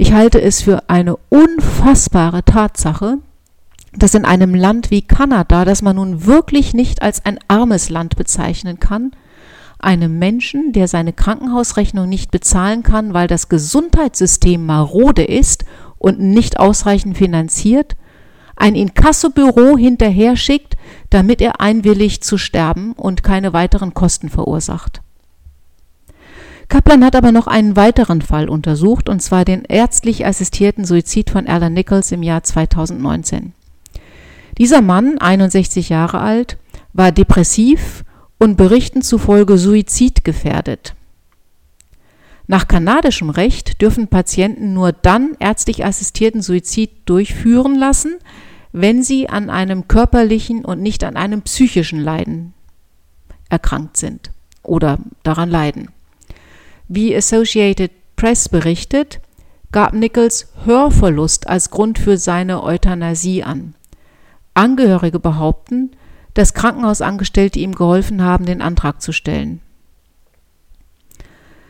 Ich 0.00 0.12
halte 0.12 0.40
es 0.40 0.62
für 0.62 0.88
eine 0.88 1.16
unfassbare 1.28 2.44
Tatsache, 2.44 3.18
dass 3.92 4.14
in 4.14 4.24
einem 4.24 4.54
Land 4.54 4.92
wie 4.92 5.02
Kanada, 5.02 5.64
das 5.64 5.82
man 5.82 5.96
nun 5.96 6.24
wirklich 6.24 6.72
nicht 6.72 7.02
als 7.02 7.24
ein 7.24 7.40
armes 7.48 7.90
Land 7.90 8.14
bezeichnen 8.14 8.78
kann, 8.78 9.10
einem 9.80 10.20
Menschen, 10.20 10.72
der 10.72 10.86
seine 10.86 11.12
Krankenhausrechnung 11.12 12.08
nicht 12.08 12.30
bezahlen 12.30 12.84
kann, 12.84 13.12
weil 13.12 13.26
das 13.26 13.48
Gesundheitssystem 13.48 14.64
marode 14.64 15.24
ist 15.24 15.64
und 15.98 16.20
nicht 16.20 16.60
ausreichend 16.60 17.18
finanziert, 17.18 17.96
ein 18.54 18.76
Inkassobüro 18.76 19.76
hinterher 19.76 20.36
schickt, 20.36 20.76
damit 21.10 21.40
er 21.40 21.60
einwilligt 21.60 22.22
zu 22.22 22.38
sterben 22.38 22.92
und 22.92 23.24
keine 23.24 23.52
weiteren 23.52 23.94
Kosten 23.94 24.28
verursacht. 24.28 25.02
Kaplan 26.68 27.02
hat 27.02 27.16
aber 27.16 27.32
noch 27.32 27.46
einen 27.46 27.76
weiteren 27.76 28.20
Fall 28.20 28.48
untersucht, 28.48 29.08
und 29.08 29.20
zwar 29.20 29.44
den 29.44 29.64
ärztlich 29.64 30.26
assistierten 30.26 30.84
Suizid 30.84 31.30
von 31.30 31.46
Alan 31.46 31.72
Nichols 31.72 32.12
im 32.12 32.22
Jahr 32.22 32.42
2019. 32.42 33.52
Dieser 34.58 34.82
Mann, 34.82 35.18
61 35.18 35.88
Jahre 35.88 36.20
alt, 36.20 36.58
war 36.92 37.10
depressiv 37.10 38.04
und 38.38 38.56
Berichten 38.56 39.02
zufolge 39.02 39.56
suizidgefährdet. 39.56 40.94
Nach 42.46 42.66
kanadischem 42.66 43.30
Recht 43.30 43.80
dürfen 43.80 44.08
Patienten 44.08 44.72
nur 44.72 44.92
dann 44.92 45.36
ärztlich 45.38 45.84
assistierten 45.84 46.42
Suizid 46.42 46.90
durchführen 47.04 47.74
lassen, 47.76 48.16
wenn 48.72 49.02
sie 49.02 49.28
an 49.28 49.50
einem 49.50 49.88
körperlichen 49.88 50.64
und 50.64 50.80
nicht 50.80 51.04
an 51.04 51.16
einem 51.16 51.42
psychischen 51.42 52.00
Leiden 52.00 52.52
erkrankt 53.48 53.96
sind 53.96 54.30
oder 54.62 54.98
daran 55.22 55.50
leiden. 55.50 55.88
Wie 56.88 57.14
Associated 57.14 57.90
Press 58.16 58.48
berichtet, 58.48 59.20
gab 59.72 59.92
Nichols 59.92 60.48
Hörverlust 60.64 61.46
als 61.46 61.70
Grund 61.70 61.98
für 61.98 62.16
seine 62.16 62.62
Euthanasie 62.62 63.44
an. 63.44 63.74
Angehörige 64.54 65.20
behaupten, 65.20 65.90
dass 66.32 66.54
Krankenhausangestellte 66.54 67.58
ihm 67.58 67.74
geholfen 67.74 68.22
haben, 68.22 68.46
den 68.46 68.62
Antrag 68.62 69.02
zu 69.02 69.12
stellen. 69.12 69.60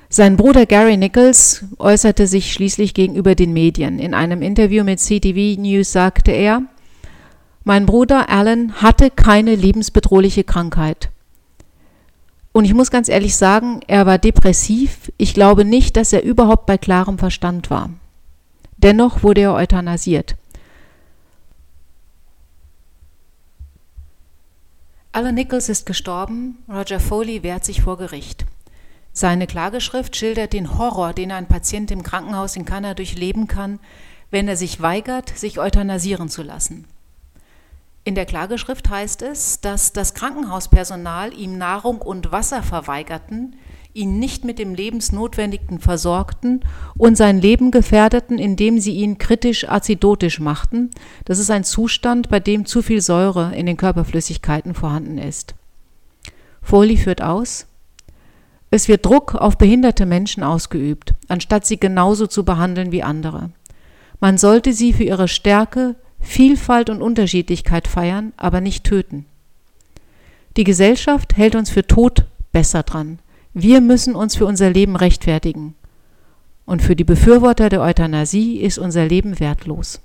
Sein 0.08 0.37
Bruder 0.37 0.64
Gary 0.64 0.96
Nichols 0.96 1.64
äußerte 1.78 2.26
sich 2.26 2.52
schließlich 2.52 2.94
gegenüber 2.94 3.34
den 3.34 3.52
Medien. 3.52 3.98
In 3.98 4.14
einem 4.14 4.40
Interview 4.40 4.84
mit 4.84 5.00
CTV 5.00 5.60
News 5.60 5.92
sagte 5.92 6.30
er, 6.30 6.62
mein 7.64 7.84
Bruder 7.84 8.30
Alan 8.30 8.80
hatte 8.80 9.10
keine 9.10 9.54
lebensbedrohliche 9.54 10.44
Krankheit. 10.44 11.10
Und 12.52 12.64
ich 12.64 12.75
muss 12.75 12.90
ganz 12.90 13.09
ehrlich 13.09 13.37
sagen, 13.37 13.81
er 13.87 14.07
war 14.07 14.19
depressiv. 14.19 15.12
Ich 15.17 15.35
glaube 15.35 15.64
nicht, 15.64 15.97
dass 15.97 16.12
er 16.12 16.23
überhaupt 16.23 16.67
bei 16.67 16.78
klarem 16.78 17.19
Verstand 17.19 17.71
war. 17.71 17.90
Dennoch 18.78 19.23
wurde 19.23 19.43
er 19.43 19.55
euthanasiert. 19.55 20.37
Alan 25.12 25.35
Nichols 25.35 25.69
ist 25.69 25.87
gestorben, 25.87 26.59
Roger 26.69 27.00
Foley 27.00 27.43
wehrt 27.43 27.64
sich 27.64 27.83
vor 27.83 27.97
Gericht. 27.97 28.45
Seine 29.12 29.49
Klageschrift 29.49 30.14
schildert 30.14 30.52
den 30.52 30.78
Horror, 30.78 31.12
den 31.12 31.33
ein 31.33 31.47
Patient 31.47 31.90
im 31.90 32.05
Krankenhaus 32.05 32.55
in 32.55 32.64
Kanada 32.64 32.95
durchleben 32.95 33.49
kann, 33.49 33.81
wenn 34.31 34.47
er 34.47 34.57
sich 34.57 34.81
weigert, 34.81 35.37
sich 35.37 35.59
euthanasieren 35.59 36.28
zu 36.28 36.43
lassen. 36.43 36.85
In 38.08 38.14
der 38.14 38.24
Klageschrift 38.24 38.88
heißt 38.88 39.20
es, 39.20 39.60
dass 39.60 39.92
das 39.92 40.14
Krankenhauspersonal 40.14 41.34
ihm 41.34 41.58
Nahrung 41.58 42.00
und 42.00 42.32
Wasser 42.32 42.62
verweigerten, 42.62 43.56
ihn 43.92 44.18
nicht 44.18 44.46
mit 44.46 44.58
dem 44.58 44.74
Lebensnotwendigen 44.74 45.78
versorgten 45.78 46.64
und 46.96 47.18
sein 47.18 47.38
Leben 47.38 47.70
gefährdeten, 47.70 48.38
indem 48.38 48.78
sie 48.78 48.94
ihn 48.94 49.18
kritisch 49.18 49.68
azidotisch 49.68 50.40
machten. 50.40 50.88
Das 51.26 51.38
ist 51.38 51.50
ein 51.50 51.64
Zustand, 51.64 52.30
bei 52.30 52.40
dem 52.40 52.64
zu 52.64 52.80
viel 52.80 53.02
Säure 53.02 53.54
in 53.54 53.66
den 53.66 53.76
Körperflüssigkeiten 53.76 54.72
vorhanden 54.72 55.18
ist. 55.18 55.54
Foley 56.62 56.96
führt 56.96 57.20
aus, 57.20 57.66
es 58.70 58.88
wird 58.88 59.04
Druck 59.04 59.34
auf 59.34 59.58
behinderte 59.58 60.06
Menschen 60.06 60.42
ausgeübt, 60.42 61.12
anstatt 61.28 61.66
sie 61.66 61.78
genauso 61.78 62.26
zu 62.26 62.42
behandeln 62.42 62.90
wie 62.90 63.02
andere. 63.02 63.50
Man 64.18 64.38
sollte 64.38 64.72
sie 64.72 64.94
für 64.94 65.04
ihre 65.04 65.28
Stärke, 65.28 65.96
Vielfalt 66.20 66.90
und 66.90 67.02
Unterschiedlichkeit 67.02 67.88
feiern, 67.88 68.32
aber 68.37 68.60
nicht 68.60 68.84
töten. 68.84 69.26
Die 70.56 70.64
Gesellschaft 70.64 71.37
hält 71.37 71.54
uns 71.54 71.70
für 71.70 71.87
tot 71.87 72.25
besser 72.52 72.82
dran. 72.82 73.18
Wir 73.54 73.80
müssen 73.80 74.14
uns 74.14 74.37
für 74.37 74.46
unser 74.46 74.70
Leben 74.70 74.96
rechtfertigen. 74.96 75.75
Und 76.66 76.82
für 76.82 76.96
die 76.96 77.04
Befürworter 77.04 77.68
der 77.68 77.80
Euthanasie 77.80 78.60
ist 78.60 78.78
unser 78.78 79.06
Leben 79.06 79.40
wertlos. 79.40 80.00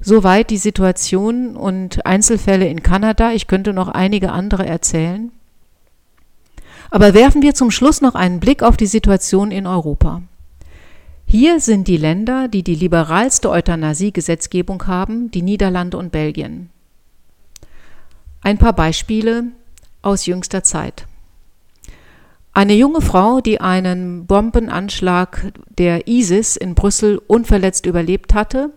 Soweit 0.00 0.50
die 0.50 0.58
Situation 0.58 1.56
und 1.56 2.04
Einzelfälle 2.06 2.68
in 2.68 2.82
Kanada. 2.82 3.32
Ich 3.32 3.46
könnte 3.46 3.72
noch 3.72 3.88
einige 3.88 4.32
andere 4.32 4.66
erzählen. 4.66 5.32
Aber 6.90 7.14
werfen 7.14 7.42
wir 7.42 7.54
zum 7.54 7.70
Schluss 7.70 8.00
noch 8.00 8.14
einen 8.14 8.40
Blick 8.40 8.62
auf 8.62 8.76
die 8.76 8.86
Situation 8.86 9.50
in 9.50 9.66
Europa. 9.66 10.22
Hier 11.28 11.58
sind 11.58 11.88
die 11.88 11.96
Länder, 11.96 12.46
die 12.46 12.62
die 12.62 12.76
liberalste 12.76 13.50
Euthanasie-Gesetzgebung 13.50 14.86
haben, 14.86 15.30
die 15.32 15.42
Niederlande 15.42 15.96
und 15.96 16.12
Belgien. 16.12 16.70
Ein 18.42 18.58
paar 18.58 18.74
Beispiele 18.74 19.46
aus 20.02 20.26
jüngster 20.26 20.62
Zeit. 20.62 21.06
Eine 22.52 22.74
junge 22.74 23.00
Frau, 23.00 23.40
die 23.40 23.60
einen 23.60 24.26
Bombenanschlag 24.26 25.52
der 25.76 26.06
ISIS 26.06 26.54
in 26.54 26.76
Brüssel 26.76 27.20
unverletzt 27.26 27.86
überlebt 27.86 28.32
hatte, 28.32 28.70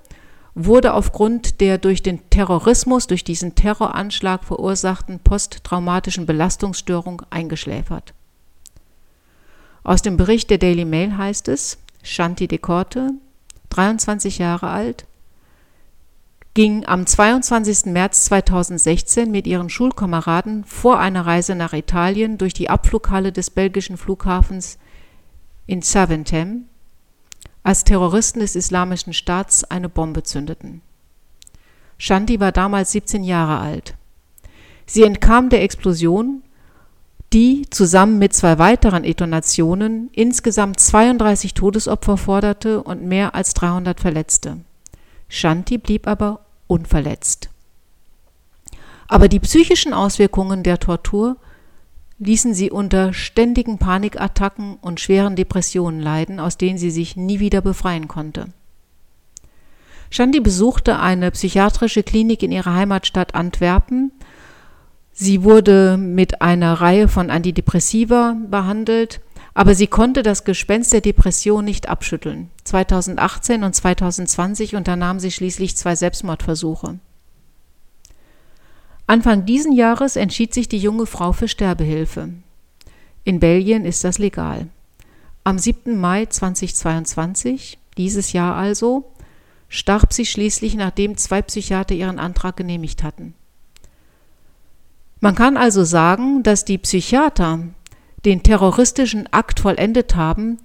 wurde 0.55 0.93
aufgrund 0.95 1.61
der 1.61 1.77
durch 1.77 2.01
den 2.01 2.29
Terrorismus, 2.31 3.05
durch 3.05 3.23
diesen 3.23 3.53
Terroranschlag 3.53 4.43
verursachten 4.43 5.19
posttraumatischen 5.19 6.25
Belastungsstörung 6.25 7.21
eingeschläfert. 7.29 8.13
Aus 9.83 10.01
dem 10.01 10.17
Bericht 10.17 10.49
der 10.49 10.57
Daily 10.57 10.83
Mail 10.83 11.15
heißt 11.15 11.47
es, 11.47 11.77
Shanti 12.03 12.47
de 12.47 12.57
Korte, 12.57 13.11
23 13.69 14.37
Jahre 14.37 14.69
alt, 14.69 15.05
ging 16.53 16.85
am 16.85 17.05
22. 17.05 17.85
März 17.85 18.25
2016 18.25 19.29
mit 19.29 19.47
ihren 19.47 19.69
Schulkameraden 19.69 20.65
vor 20.65 20.99
einer 20.99 21.25
Reise 21.25 21.55
nach 21.55 21.73
Italien 21.73 22.37
durch 22.37 22.53
die 22.53 22.69
Abflughalle 22.69 23.31
des 23.31 23.49
belgischen 23.49 23.97
Flughafens 23.97 24.77
in 25.67 25.81
Zaventem, 25.81 26.65
als 27.63 27.83
Terroristen 27.83 28.39
des 28.39 28.55
Islamischen 28.55 29.13
Staats 29.13 29.63
eine 29.63 29.89
Bombe 29.89 30.23
zündeten. 30.23 30.81
Shanti 31.97 32.39
war 32.39 32.51
damals 32.51 32.91
17 32.91 33.23
Jahre 33.23 33.59
alt. 33.59 33.95
Sie 34.85 35.03
entkam 35.03 35.49
der 35.49 35.61
Explosion 35.61 36.41
die 37.33 37.67
zusammen 37.69 38.17
mit 38.17 38.33
zwei 38.33 38.57
weiteren 38.57 39.03
Detonationen 39.03 40.09
insgesamt 40.13 40.79
32 40.79 41.53
Todesopfer 41.53 42.17
forderte 42.17 42.81
und 42.81 43.03
mehr 43.03 43.35
als 43.35 43.53
300 43.53 43.99
Verletzte. 43.99 44.57
Shanti 45.27 45.77
blieb 45.77 46.07
aber 46.07 46.41
unverletzt. 46.67 47.49
Aber 49.07 49.27
die 49.27 49.39
psychischen 49.39 49.93
Auswirkungen 49.93 50.63
der 50.63 50.79
Tortur 50.79 51.37
ließen 52.19 52.53
sie 52.53 52.69
unter 52.69 53.13
ständigen 53.13 53.77
Panikattacken 53.77 54.75
und 54.75 54.99
schweren 54.99 55.35
Depressionen 55.35 55.99
leiden, 55.99 56.39
aus 56.39 56.57
denen 56.57 56.77
sie 56.77 56.91
sich 56.91 57.15
nie 57.15 57.39
wieder 57.39 57.61
befreien 57.61 58.07
konnte. 58.07 58.47
Shanti 60.11 60.39
besuchte 60.39 60.99
eine 60.99 61.31
psychiatrische 61.31 62.03
Klinik 62.03 62.41
in 62.41 62.51
ihrer 62.51 62.73
Heimatstadt 62.73 63.35
Antwerpen, 63.35 64.11
Sie 65.21 65.43
wurde 65.43 65.97
mit 65.97 66.41
einer 66.41 66.75
Reihe 66.75 67.09
von 67.09 67.29
Antidepressiva 67.29 68.37
behandelt, 68.49 69.19
aber 69.53 69.75
sie 69.75 69.87
konnte 69.87 70.23
das 70.23 70.45
Gespenst 70.45 70.93
der 70.93 71.01
Depression 71.01 71.65
nicht 71.65 71.89
abschütteln. 71.89 72.49
2018 72.63 73.65
und 73.65 73.75
2020 73.75 74.77
unternahm 74.77 75.19
sie 75.19 75.31
schließlich 75.31 75.75
zwei 75.75 75.97
Selbstmordversuche. 75.97 76.99
Anfang 79.07 79.45
diesen 79.45 79.73
Jahres 79.73 80.15
entschied 80.15 80.53
sich 80.53 80.69
die 80.69 80.79
junge 80.79 81.05
Frau 81.05 81.33
für 81.33 81.49
Sterbehilfe. 81.49 82.29
In 83.25 83.41
Belgien 83.41 83.83
ist 83.83 84.05
das 84.05 84.19
legal. 84.19 84.67
Am 85.43 85.59
7. 85.59 85.99
Mai 85.99 86.27
2022, 86.27 87.77
dieses 87.97 88.31
Jahr 88.31 88.55
also, 88.55 89.11
starb 89.67 90.13
sie 90.13 90.25
schließlich, 90.25 90.75
nachdem 90.75 91.17
zwei 91.17 91.41
Psychiater 91.41 91.93
ihren 91.93 92.19
Antrag 92.19 92.55
genehmigt 92.55 93.03
hatten. 93.03 93.33
Man 95.21 95.35
kann 95.35 95.57
also 95.57 95.83
sagen, 95.83 96.43
dass 96.43 96.65
die 96.65 96.77
Psychiater 96.77 97.59
den 98.25 98.43
terroristischen 98.43 99.27
Akt 99.31 99.59
vollendet 99.59 100.15
haben, 100.15 100.59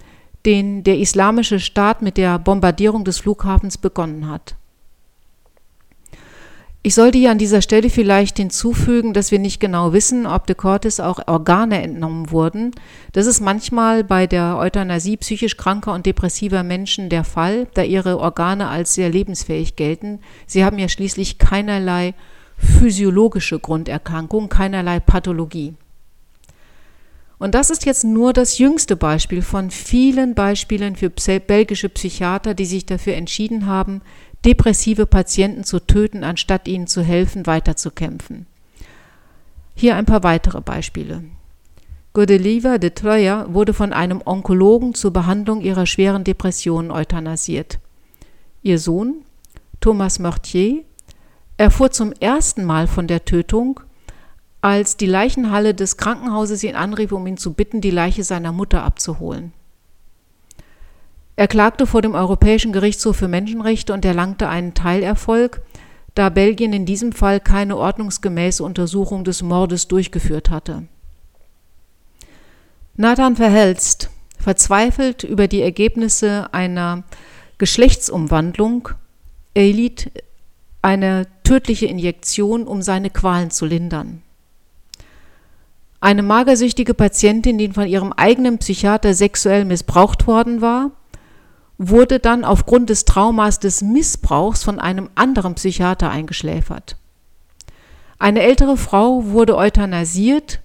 den 0.47 0.85
der 0.85 0.99
islamische 0.99 1.59
Staat 1.59 2.03
mit 2.03 2.17
der 2.17 2.39
Bombardierung 2.39 3.05
des 3.05 3.19
Flughafens 3.19 3.79
begonnen 3.79 4.29
hat. 4.29 4.57
Ich 6.87 6.95
sollte 6.95 7.17
hier 7.17 7.31
an 7.31 7.39
dieser 7.39 7.63
Stelle 7.63 7.89
vielleicht 7.89 8.37
hinzufügen, 8.37 9.15
dass 9.15 9.31
wir 9.31 9.39
nicht 9.39 9.59
genau 9.59 9.95
wissen, 9.95 10.27
ob 10.27 10.47
de 10.47 10.55
Cortes 10.55 11.01
auch 11.01 11.27
Organe 11.27 11.83
entnommen 11.83 12.31
wurden. 12.31 12.73
Das 13.13 13.27
ist 13.27 13.41
manchmal 13.41 14.05
bei 14.05 14.27
der 14.27 14.59
Euthanasie 14.59 15.17
psychisch 15.17 15.57
kranker 15.57 15.95
und 15.95 16.05
depressiver 16.05 16.63
Menschen 16.63 17.09
der 17.09 17.25
Fall, 17.25 17.69
da 17.73 17.83
ihre 17.83 18.19
Organe 18.19 18.69
als 18.69 18.93
sehr 18.93 19.09
lebensfähig 19.09 19.77
gelten. 19.77 20.21
Sie 20.47 20.63
haben 20.63 20.79
ja 20.79 20.91
schließlich 20.91 21.39
keinerlei 21.39 22.13
physiologische 22.65 23.59
Grunderkrankung, 23.59 24.49
keinerlei 24.49 25.01
Pathologie. 25.01 25.75
Und 27.39 27.55
das 27.55 27.71
ist 27.71 27.85
jetzt 27.85 28.05
nur 28.05 28.33
das 28.33 28.59
jüngste 28.59 28.97
Beispiel 28.97 29.43
von 29.43 29.71
vielen 29.71 30.35
Beispielen 30.35 30.97
für 30.97 31.11
belgische 31.11 31.89
Psychiater, 31.89 32.55
die 32.55 32.65
sich 32.65 32.87
dafür 32.87 33.15
entschieden 33.15 33.67
haben, 33.67 34.03
depressive 34.45 35.07
Patienten 35.07 35.65
zu 35.65 35.81
töten, 35.81 36.25
anstatt 36.25 36.69
ihnen 36.69 36.87
zu 36.87 37.03
helfen, 37.03 37.47
weiterzukämpfen. 37.47 38.47
Hier 39.75 39.97
ein 39.97 40.07
paar 40.07 40.23
weitere 40.23 40.61
Beispiele. 40.61 41.25
Godeliva 42.13 42.79
de 42.79 42.91
Troyer 42.91 43.53
wurde 43.53 43.75
von 43.75 43.93
einem 43.93 44.23
Onkologen 44.25 44.95
zur 44.95 45.13
Behandlung 45.13 45.61
ihrer 45.61 45.85
schweren 45.85 46.23
Depressionen 46.23 46.93
euthanasiert. 46.93 47.81
Ihr 48.63 48.79
Sohn, 48.79 49.25
Thomas 49.81 50.21
Mortier, 50.21 50.85
erfuhr 51.57 51.91
zum 51.91 52.13
ersten 52.13 52.65
Mal 52.65 52.87
von 52.87 53.07
der 53.07 53.25
Tötung, 53.25 53.81
als 54.61 54.97
die 54.97 55.07
Leichenhalle 55.07 55.75
des 55.75 55.97
Krankenhauses 55.97 56.65
ihn 56.65 56.75
anrief, 56.75 57.13
um 57.13 57.27
ihn 57.27 57.37
zu 57.37 57.53
bitten, 57.53 57.81
die 57.81 57.91
Leiche 57.91 58.25
seiner 58.25 58.53
Mutter 58.53 58.83
abzuholen. 58.83 59.53
Er 61.37 61.49
klagte 61.49 61.87
vor 61.87 62.01
dem 62.01 62.15
Europäischen 62.15 62.73
Gerichtshof 62.73 63.17
für 63.17 63.29
Menschenrechte 63.29 63.93
und 63.93 64.05
erlangte 64.05 64.49
einen 64.49 64.75
Teilerfolg, 64.75 65.63
da 66.15 66.29
Belgien 66.29 66.73
in 66.73 66.87
diesem 66.87 67.13
Fall 67.13 67.41
keine 67.41 67.77
ordnungsgemäße 67.77 68.63
Untersuchung 68.63 69.25
des 69.25 69.43
Mordes 69.43 69.89
durchgeführt 69.89 70.49
hatte. 70.49 70.85
Nathan 72.97 73.35
Verhelst, 73.35 74.11
verzweifelt 74.39 75.25
über 75.25 75.49
die 75.49 75.61
Ergebnisse 75.61 76.49
einer 76.55 77.03
Geschlechtsumwandlung, 77.59 78.91
erlitt 79.55 80.13
eine 80.85 81.27
tödliche 81.45 81.87
Injektion, 81.87 82.67
um 82.67 82.83
seine 82.83 83.09
Qualen 83.09 83.51
zu 83.51 83.65
lindern. 83.65 84.23
Eine 85.99 86.23
magersüchtige 86.23 86.93
Patientin, 86.93 87.57
die 87.57 87.71
von 87.71 87.87
ihrem 87.87 88.13
eigenen 88.13 88.59
Psychiater 88.59 89.15
sexuell 89.15 89.65
missbraucht 89.65 90.27
worden 90.27 90.61
war, 90.61 90.91
wurde 91.79 92.19
dann 92.19 92.45
aufgrund 92.45 92.91
des 92.91 93.07
Traumas 93.07 93.59
des 93.59 93.81
Missbrauchs 93.81 94.63
von 94.63 94.79
einem 94.79 95.09
anderen 95.15 95.55
Psychiater 95.55 96.11
eingeschläfert. 96.11 96.97
Eine 98.19 98.43
ältere 98.43 98.77
Frau 98.77 99.25
wurde 99.25 99.57
euthanasiert. 99.57 100.61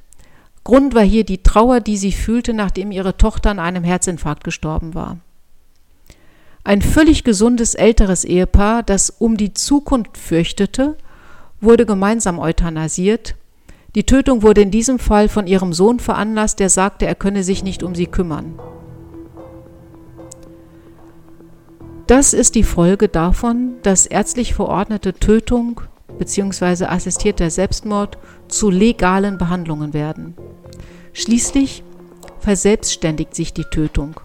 Grund 0.66 0.96
war 0.96 1.04
hier 1.04 1.24
die 1.24 1.44
Trauer, 1.44 1.80
die 1.80 1.96
sie 1.96 2.12
fühlte, 2.12 2.54
nachdem 2.54 2.92
ihre 2.92 3.16
Tochter 3.16 3.52
an 3.52 3.60
einem 3.60 3.86
Herzinfarkt 3.86 4.44
gestorben 4.44 4.94
war. 4.94 5.18
Ein 6.70 6.84
völlig 6.84 7.24
gesundes 7.24 7.74
älteres 7.74 8.24
Ehepaar, 8.24 8.84
das 8.84 9.10
um 9.10 9.38
die 9.38 9.54
Zukunft 9.54 10.20
fürchtete, 10.20 10.98
wurde 11.60 11.88
gemeinsam 11.88 12.38
euthanasiert. 12.38 13.34
Die 13.96 14.06
Tötung 14.06 14.44
wurde 14.44 14.62
in 14.62 14.70
diesem 14.70 15.00
Fall 15.00 15.30
von 15.30 15.48
ihrem 15.48 15.74
Sohn 15.74 16.00
veranlasst, 16.00 16.60
der 16.60 16.70
sagte, 16.70 17.08
er 17.08 17.16
könne 17.16 17.42
sich 17.42 17.64
nicht 17.64 17.82
um 17.82 17.96
sie 17.96 18.06
kümmern. 18.06 18.60
Das 22.06 22.36
ist 22.36 22.54
die 22.54 22.62
Folge 22.62 23.08
davon, 23.08 23.78
dass 23.82 24.06
ärztlich 24.06 24.54
verordnete 24.54 25.16
Tötung 25.16 25.82
bzw. 26.20 26.86
assistierter 26.86 27.50
Selbstmord 27.50 28.20
zu 28.48 28.70
legalen 28.70 29.40
Behandlungen 29.40 29.96
werden. 29.96 30.36
Schließlich 31.14 31.84
verselbstständigt 32.38 33.34
sich 33.34 33.56
die 33.56 33.66
Tötung. 33.72 34.20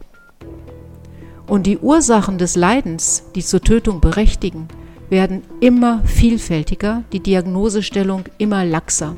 Und 1.46 1.66
die 1.66 1.78
Ursachen 1.78 2.38
des 2.38 2.56
Leidens, 2.56 3.24
die 3.34 3.44
zur 3.44 3.60
Tötung 3.60 4.00
berechtigen, 4.00 4.68
werden 5.10 5.42
immer 5.60 6.02
vielfältiger, 6.04 7.04
die 7.12 7.20
Diagnosestellung 7.20 8.24
immer 8.38 8.64
laxer. 8.64 9.16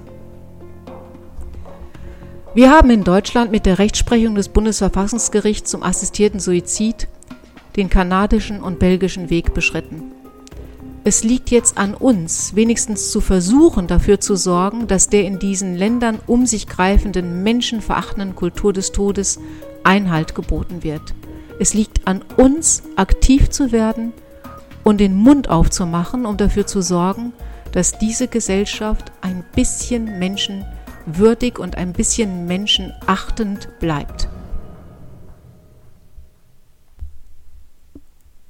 Wir 2.55 2.71
haben 2.71 2.91
in 2.91 3.05
Deutschland 3.05 3.51
mit 3.51 3.67
der 3.67 3.79
Rechtsprechung 3.79 4.35
des 4.35 4.49
Bundesverfassungsgerichts 4.49 5.71
zum 5.71 5.83
assistierten 5.83 6.41
Suizid 6.41 7.07
den 7.77 7.91
kanadischen 7.91 8.62
und 8.62 8.79
belgischen 8.79 9.31
Weg 9.31 9.53
beschritten. 9.53 10.12
Es 11.05 11.23
liegt 11.23 11.51
jetzt 11.51 11.79
an 11.79 11.95
uns, 11.95 12.57
wenigstens 12.57 13.12
zu 13.12 13.21
versuchen, 13.21 13.87
dafür 13.87 14.19
zu 14.19 14.35
sorgen, 14.35 14.89
dass 14.89 15.09
der 15.09 15.25
in 15.25 15.39
diesen 15.39 15.77
Ländern 15.77 16.19
um 16.27 16.47
sich 16.47 16.67
greifenden, 16.67 17.45
menschenverachtenden 17.45 18.35
Kultur 18.35 18.73
des 18.73 18.91
Todes 18.91 19.39
Einhalt 19.85 20.35
geboten 20.35 20.83
wird. 20.83 21.15
Es 21.59 21.73
liegt 21.73 22.07
an 22.07 22.23
uns, 22.37 22.83
aktiv 22.97 23.51
zu 23.51 23.73
werden 23.73 24.12
und 24.85 24.99
den 24.99 25.14
Mund 25.14 25.49
aufzumachen, 25.49 26.27
um 26.27 26.37
dafür 26.37 26.66
zu 26.66 26.83
sorgen, 26.83 27.33
dass 27.73 27.99
diese 27.99 28.29
Gesellschaft 28.29 29.12
ein 29.21 29.45
bisschen 29.55 30.19
menschenwürdig 30.19 31.59
und 31.59 31.77
ein 31.77 31.92
bisschen 31.92 32.47
menschenachtend 32.47 33.69
bleibt. 33.81 34.29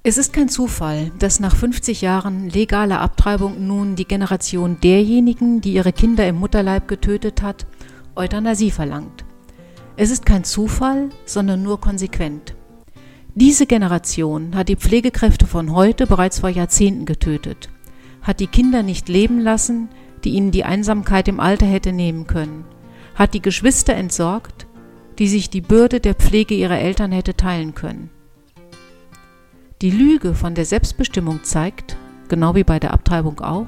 Es 0.03 0.19
ist 0.19 0.33
kein 0.33 0.49
Zufall, 0.49 1.11
dass 1.19 1.41
nach 1.41 1.57
50 1.57 2.01
Jahren 2.01 2.49
legaler 2.49 3.01
Abtreibung 3.01 3.67
nun 3.67 3.97
die 3.97 4.05
Generation 4.05 4.79
derjenigen, 4.81 5.61
die 5.61 5.73
ihre 5.73 5.93
Kinder 5.93 6.29
im 6.29 6.37
Mutterleib 6.37 6.87
getötet 6.87 7.43
hat, 7.43 7.67
Euthanasie 8.15 8.71
verlangt. 8.71 9.25
Es 9.97 10.11
ist 10.11 10.25
kein 10.25 10.45
Zufall, 10.45 11.09
sondern 11.25 11.63
nur 11.63 11.81
konsequent. 11.81 12.55
Diese 13.39 13.67
Generation 13.67 14.57
hat 14.57 14.71
die 14.71 14.77
Pflegekräfte 14.77 15.47
von 15.47 15.75
heute 15.75 16.07
bereits 16.07 16.41
vor 16.41 16.49
Jahrzehnten 16.49 17.05
getötet, 17.05 17.69
hat 18.23 18.41
die 18.41 18.47
Kinder 18.47 18.83
nicht 18.83 19.11
leben 19.11 19.41
lassen, 19.41 19.91
die 20.25 20.31
ihnen 20.31 20.53
die 20.53 20.65
Einsamkeit 20.65 21.29
im 21.29 21.39
Alter 21.39 21.67
hätte 21.67 21.93
nehmen 21.93 22.27
können, 22.27 22.65
hat 23.15 23.35
die 23.35 23.43
Geschwister 23.43 23.93
entsorgt, 23.93 24.67
die 25.19 25.29
sich 25.29 25.51
die 25.51 25.61
Bürde 25.61 26.01
der 26.01 26.15
Pflege 26.15 26.55
ihrer 26.55 26.79
Eltern 26.79 27.13
hätte 27.13 27.37
teilen 27.37 27.75
können. 27.75 28.09
Die 29.83 29.91
Lüge 29.91 30.33
von 30.33 30.55
der 30.55 30.65
Selbstbestimmung 30.65 31.45
zeigt, 31.45 31.99
genau 32.29 32.55
wie 32.55 32.65
bei 32.65 32.81
der 32.81 32.95
Abtreibung 32.95 33.41
auch, 33.41 33.67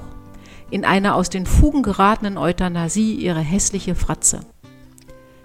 in 0.71 0.83
einer 0.83 1.13
aus 1.13 1.29
den 1.29 1.45
Fugen 1.45 1.83
geratenen 1.83 2.39
Euthanasie 2.39 3.13
ihre 3.13 3.41
hässliche 3.41 3.93
Fratze. 3.93 4.39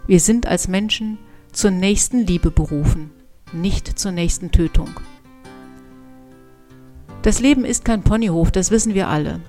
Wir 0.06 0.20
sind 0.20 0.46
als 0.46 0.66
Menschen 0.66 1.18
zur 1.52 1.72
nächsten 1.72 2.20
Liebe 2.20 2.50
berufen, 2.50 3.10
nicht 3.52 3.98
zur 3.98 4.12
nächsten 4.12 4.50
Tötung. 4.50 4.90
Das 7.22 7.40
Leben 7.40 7.64
ist 7.64 7.84
kein 7.84 8.02
Ponyhof, 8.02 8.50
das 8.50 8.70
wissen 8.70 8.94
wir 8.94 9.08
alle. 9.08 9.40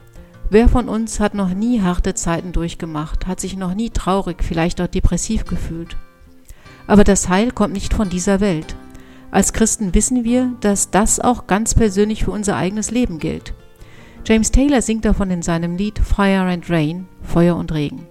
Wer 0.49 0.69
von 0.69 0.87
uns 0.87 1.19
hat 1.19 1.33
noch 1.33 1.53
nie 1.53 1.81
harte 1.81 2.13
Zeiten 2.13 2.51
durchgemacht, 2.51 3.27
hat 3.27 3.39
sich 3.39 3.57
noch 3.57 3.73
nie 3.73 3.89
traurig, 3.89 4.43
vielleicht 4.43 4.79
auch 4.79 4.87
depressiv 4.87 5.45
gefühlt? 5.45 5.97
Aber 6.87 7.03
das 7.03 7.29
Heil 7.29 7.51
kommt 7.51 7.73
nicht 7.73 7.93
von 7.93 8.09
dieser 8.09 8.39
Welt. 8.39 8.75
Als 9.31 9.53
Christen 9.53 9.93
wissen 9.93 10.23
wir, 10.23 10.53
dass 10.61 10.91
das 10.91 11.19
auch 11.19 11.47
ganz 11.47 11.73
persönlich 11.73 12.23
für 12.23 12.31
unser 12.31 12.55
eigenes 12.55 12.91
Leben 12.91 13.19
gilt. 13.19 13.53
James 14.25 14.51
Taylor 14.51 14.81
singt 14.81 15.03
davon 15.03 15.29
in 15.29 15.41
seinem 15.41 15.75
Lied 15.75 15.99
Fire 15.99 16.49
and 16.49 16.69
Rain, 16.69 17.07
Feuer 17.21 17.55
und 17.55 17.73
Regen. 17.73 18.07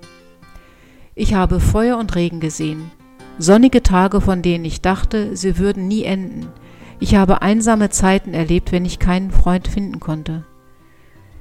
Ich 1.14 1.34
habe 1.34 1.60
Feuer 1.60 1.96
und 1.96 2.14
Regen 2.14 2.40
gesehen, 2.40 2.90
Sonnige 3.38 3.82
Tage, 3.82 4.20
von 4.20 4.42
denen 4.42 4.64
ich 4.64 4.80
dachte, 4.80 5.36
sie 5.36 5.58
würden 5.58 5.88
nie 5.88 6.04
enden. 6.04 6.48
Ich 7.00 7.16
habe 7.16 7.42
einsame 7.42 7.90
Zeiten 7.90 8.32
erlebt, 8.32 8.70
wenn 8.70 8.84
ich 8.84 8.98
keinen 8.98 9.30
Freund 9.30 9.66
finden 9.66 9.98
konnte. 9.98 10.44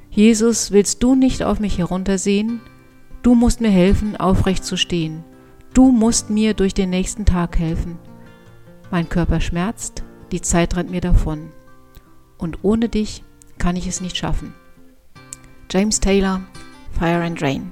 Jesus, 0.09 0.71
willst 0.71 1.03
du 1.03 1.15
nicht 1.15 1.43
auf 1.43 1.59
mich 1.59 1.77
heruntersehen? 1.77 2.61
Du 3.21 3.35
musst 3.35 3.61
mir 3.61 3.69
helfen, 3.69 4.17
aufrecht 4.17 4.65
zu 4.65 4.75
stehen. 4.77 5.23
Du 5.73 5.91
musst 5.91 6.29
mir 6.29 6.53
durch 6.53 6.73
den 6.73 6.89
nächsten 6.89 7.25
Tag 7.25 7.57
helfen. 7.57 7.97
Mein 8.91 9.09
Körper 9.09 9.39
schmerzt, 9.39 10.03
die 10.31 10.41
Zeit 10.41 10.75
rennt 10.75 10.91
mir 10.91 11.01
davon. 11.01 11.51
Und 12.37 12.59
ohne 12.63 12.89
dich 12.89 13.23
kann 13.57 13.75
ich 13.75 13.87
es 13.87 14.01
nicht 14.01 14.17
schaffen. 14.17 14.53
James 15.71 15.99
Taylor, 15.99 16.41
Fire 16.91 17.23
and 17.23 17.41
Rain. 17.41 17.71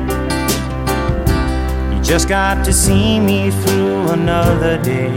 Just 2.03 2.27
got 2.27 2.65
to 2.65 2.73
see 2.73 3.19
me 3.19 3.51
through 3.51 4.09
another 4.09 4.81
day. 4.81 5.11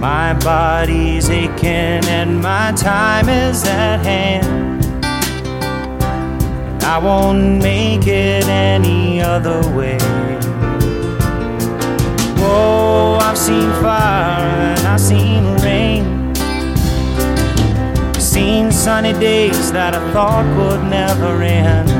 My 0.00 0.32
body's 0.32 1.28
aching 1.28 2.04
and 2.08 2.40
my 2.40 2.72
time 2.72 3.28
is 3.28 3.64
at 3.64 3.98
hand. 4.04 4.70
I 6.82 6.98
won't 6.98 7.62
make 7.62 8.06
it 8.06 8.46
any 8.46 9.20
other 9.20 9.60
way. 9.76 9.98
Whoa, 12.38 13.18
I've 13.20 13.38
seen 13.38 13.70
fire 13.82 14.74
and 14.74 14.86
I've 14.88 15.00
seen 15.00 15.44
rain. 15.58 16.34
Seen 18.18 18.72
sunny 18.72 19.12
days 19.12 19.70
that 19.70 19.94
I 19.94 20.12
thought 20.12 20.46
would 20.56 20.82
never 20.90 21.42
end. 21.42 21.99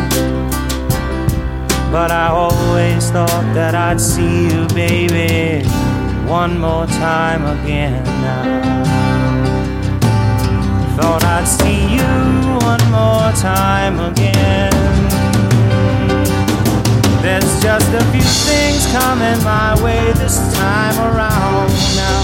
But 1.91 2.09
I 2.09 2.29
always 2.29 3.11
thought 3.11 3.51
that 3.53 3.75
I'd 3.75 3.99
see 3.99 4.45
you, 4.45 4.65
baby, 4.69 5.67
one 6.25 6.57
more 6.57 6.85
time 6.87 7.43
again 7.59 8.01
now. 8.05 8.83
Thought 10.95 11.25
I'd 11.25 11.45
see 11.45 11.95
you 11.97 12.11
one 12.63 12.83
more 12.95 13.33
time 13.35 13.99
again. 13.99 14.71
There's 17.21 17.61
just 17.61 17.93
a 17.93 18.03
few 18.13 18.21
things 18.21 18.87
coming 18.93 19.43
my 19.43 19.75
way 19.83 20.13
this 20.13 20.37
time 20.55 20.97
around 20.97 21.69
now. 21.99 22.23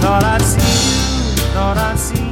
Thought 0.00 0.22
I'd 0.22 0.42
see 0.42 0.60
you, 0.60 1.52
thought 1.52 1.76
I'd 1.78 1.98
see 1.98 2.18
you. 2.18 2.23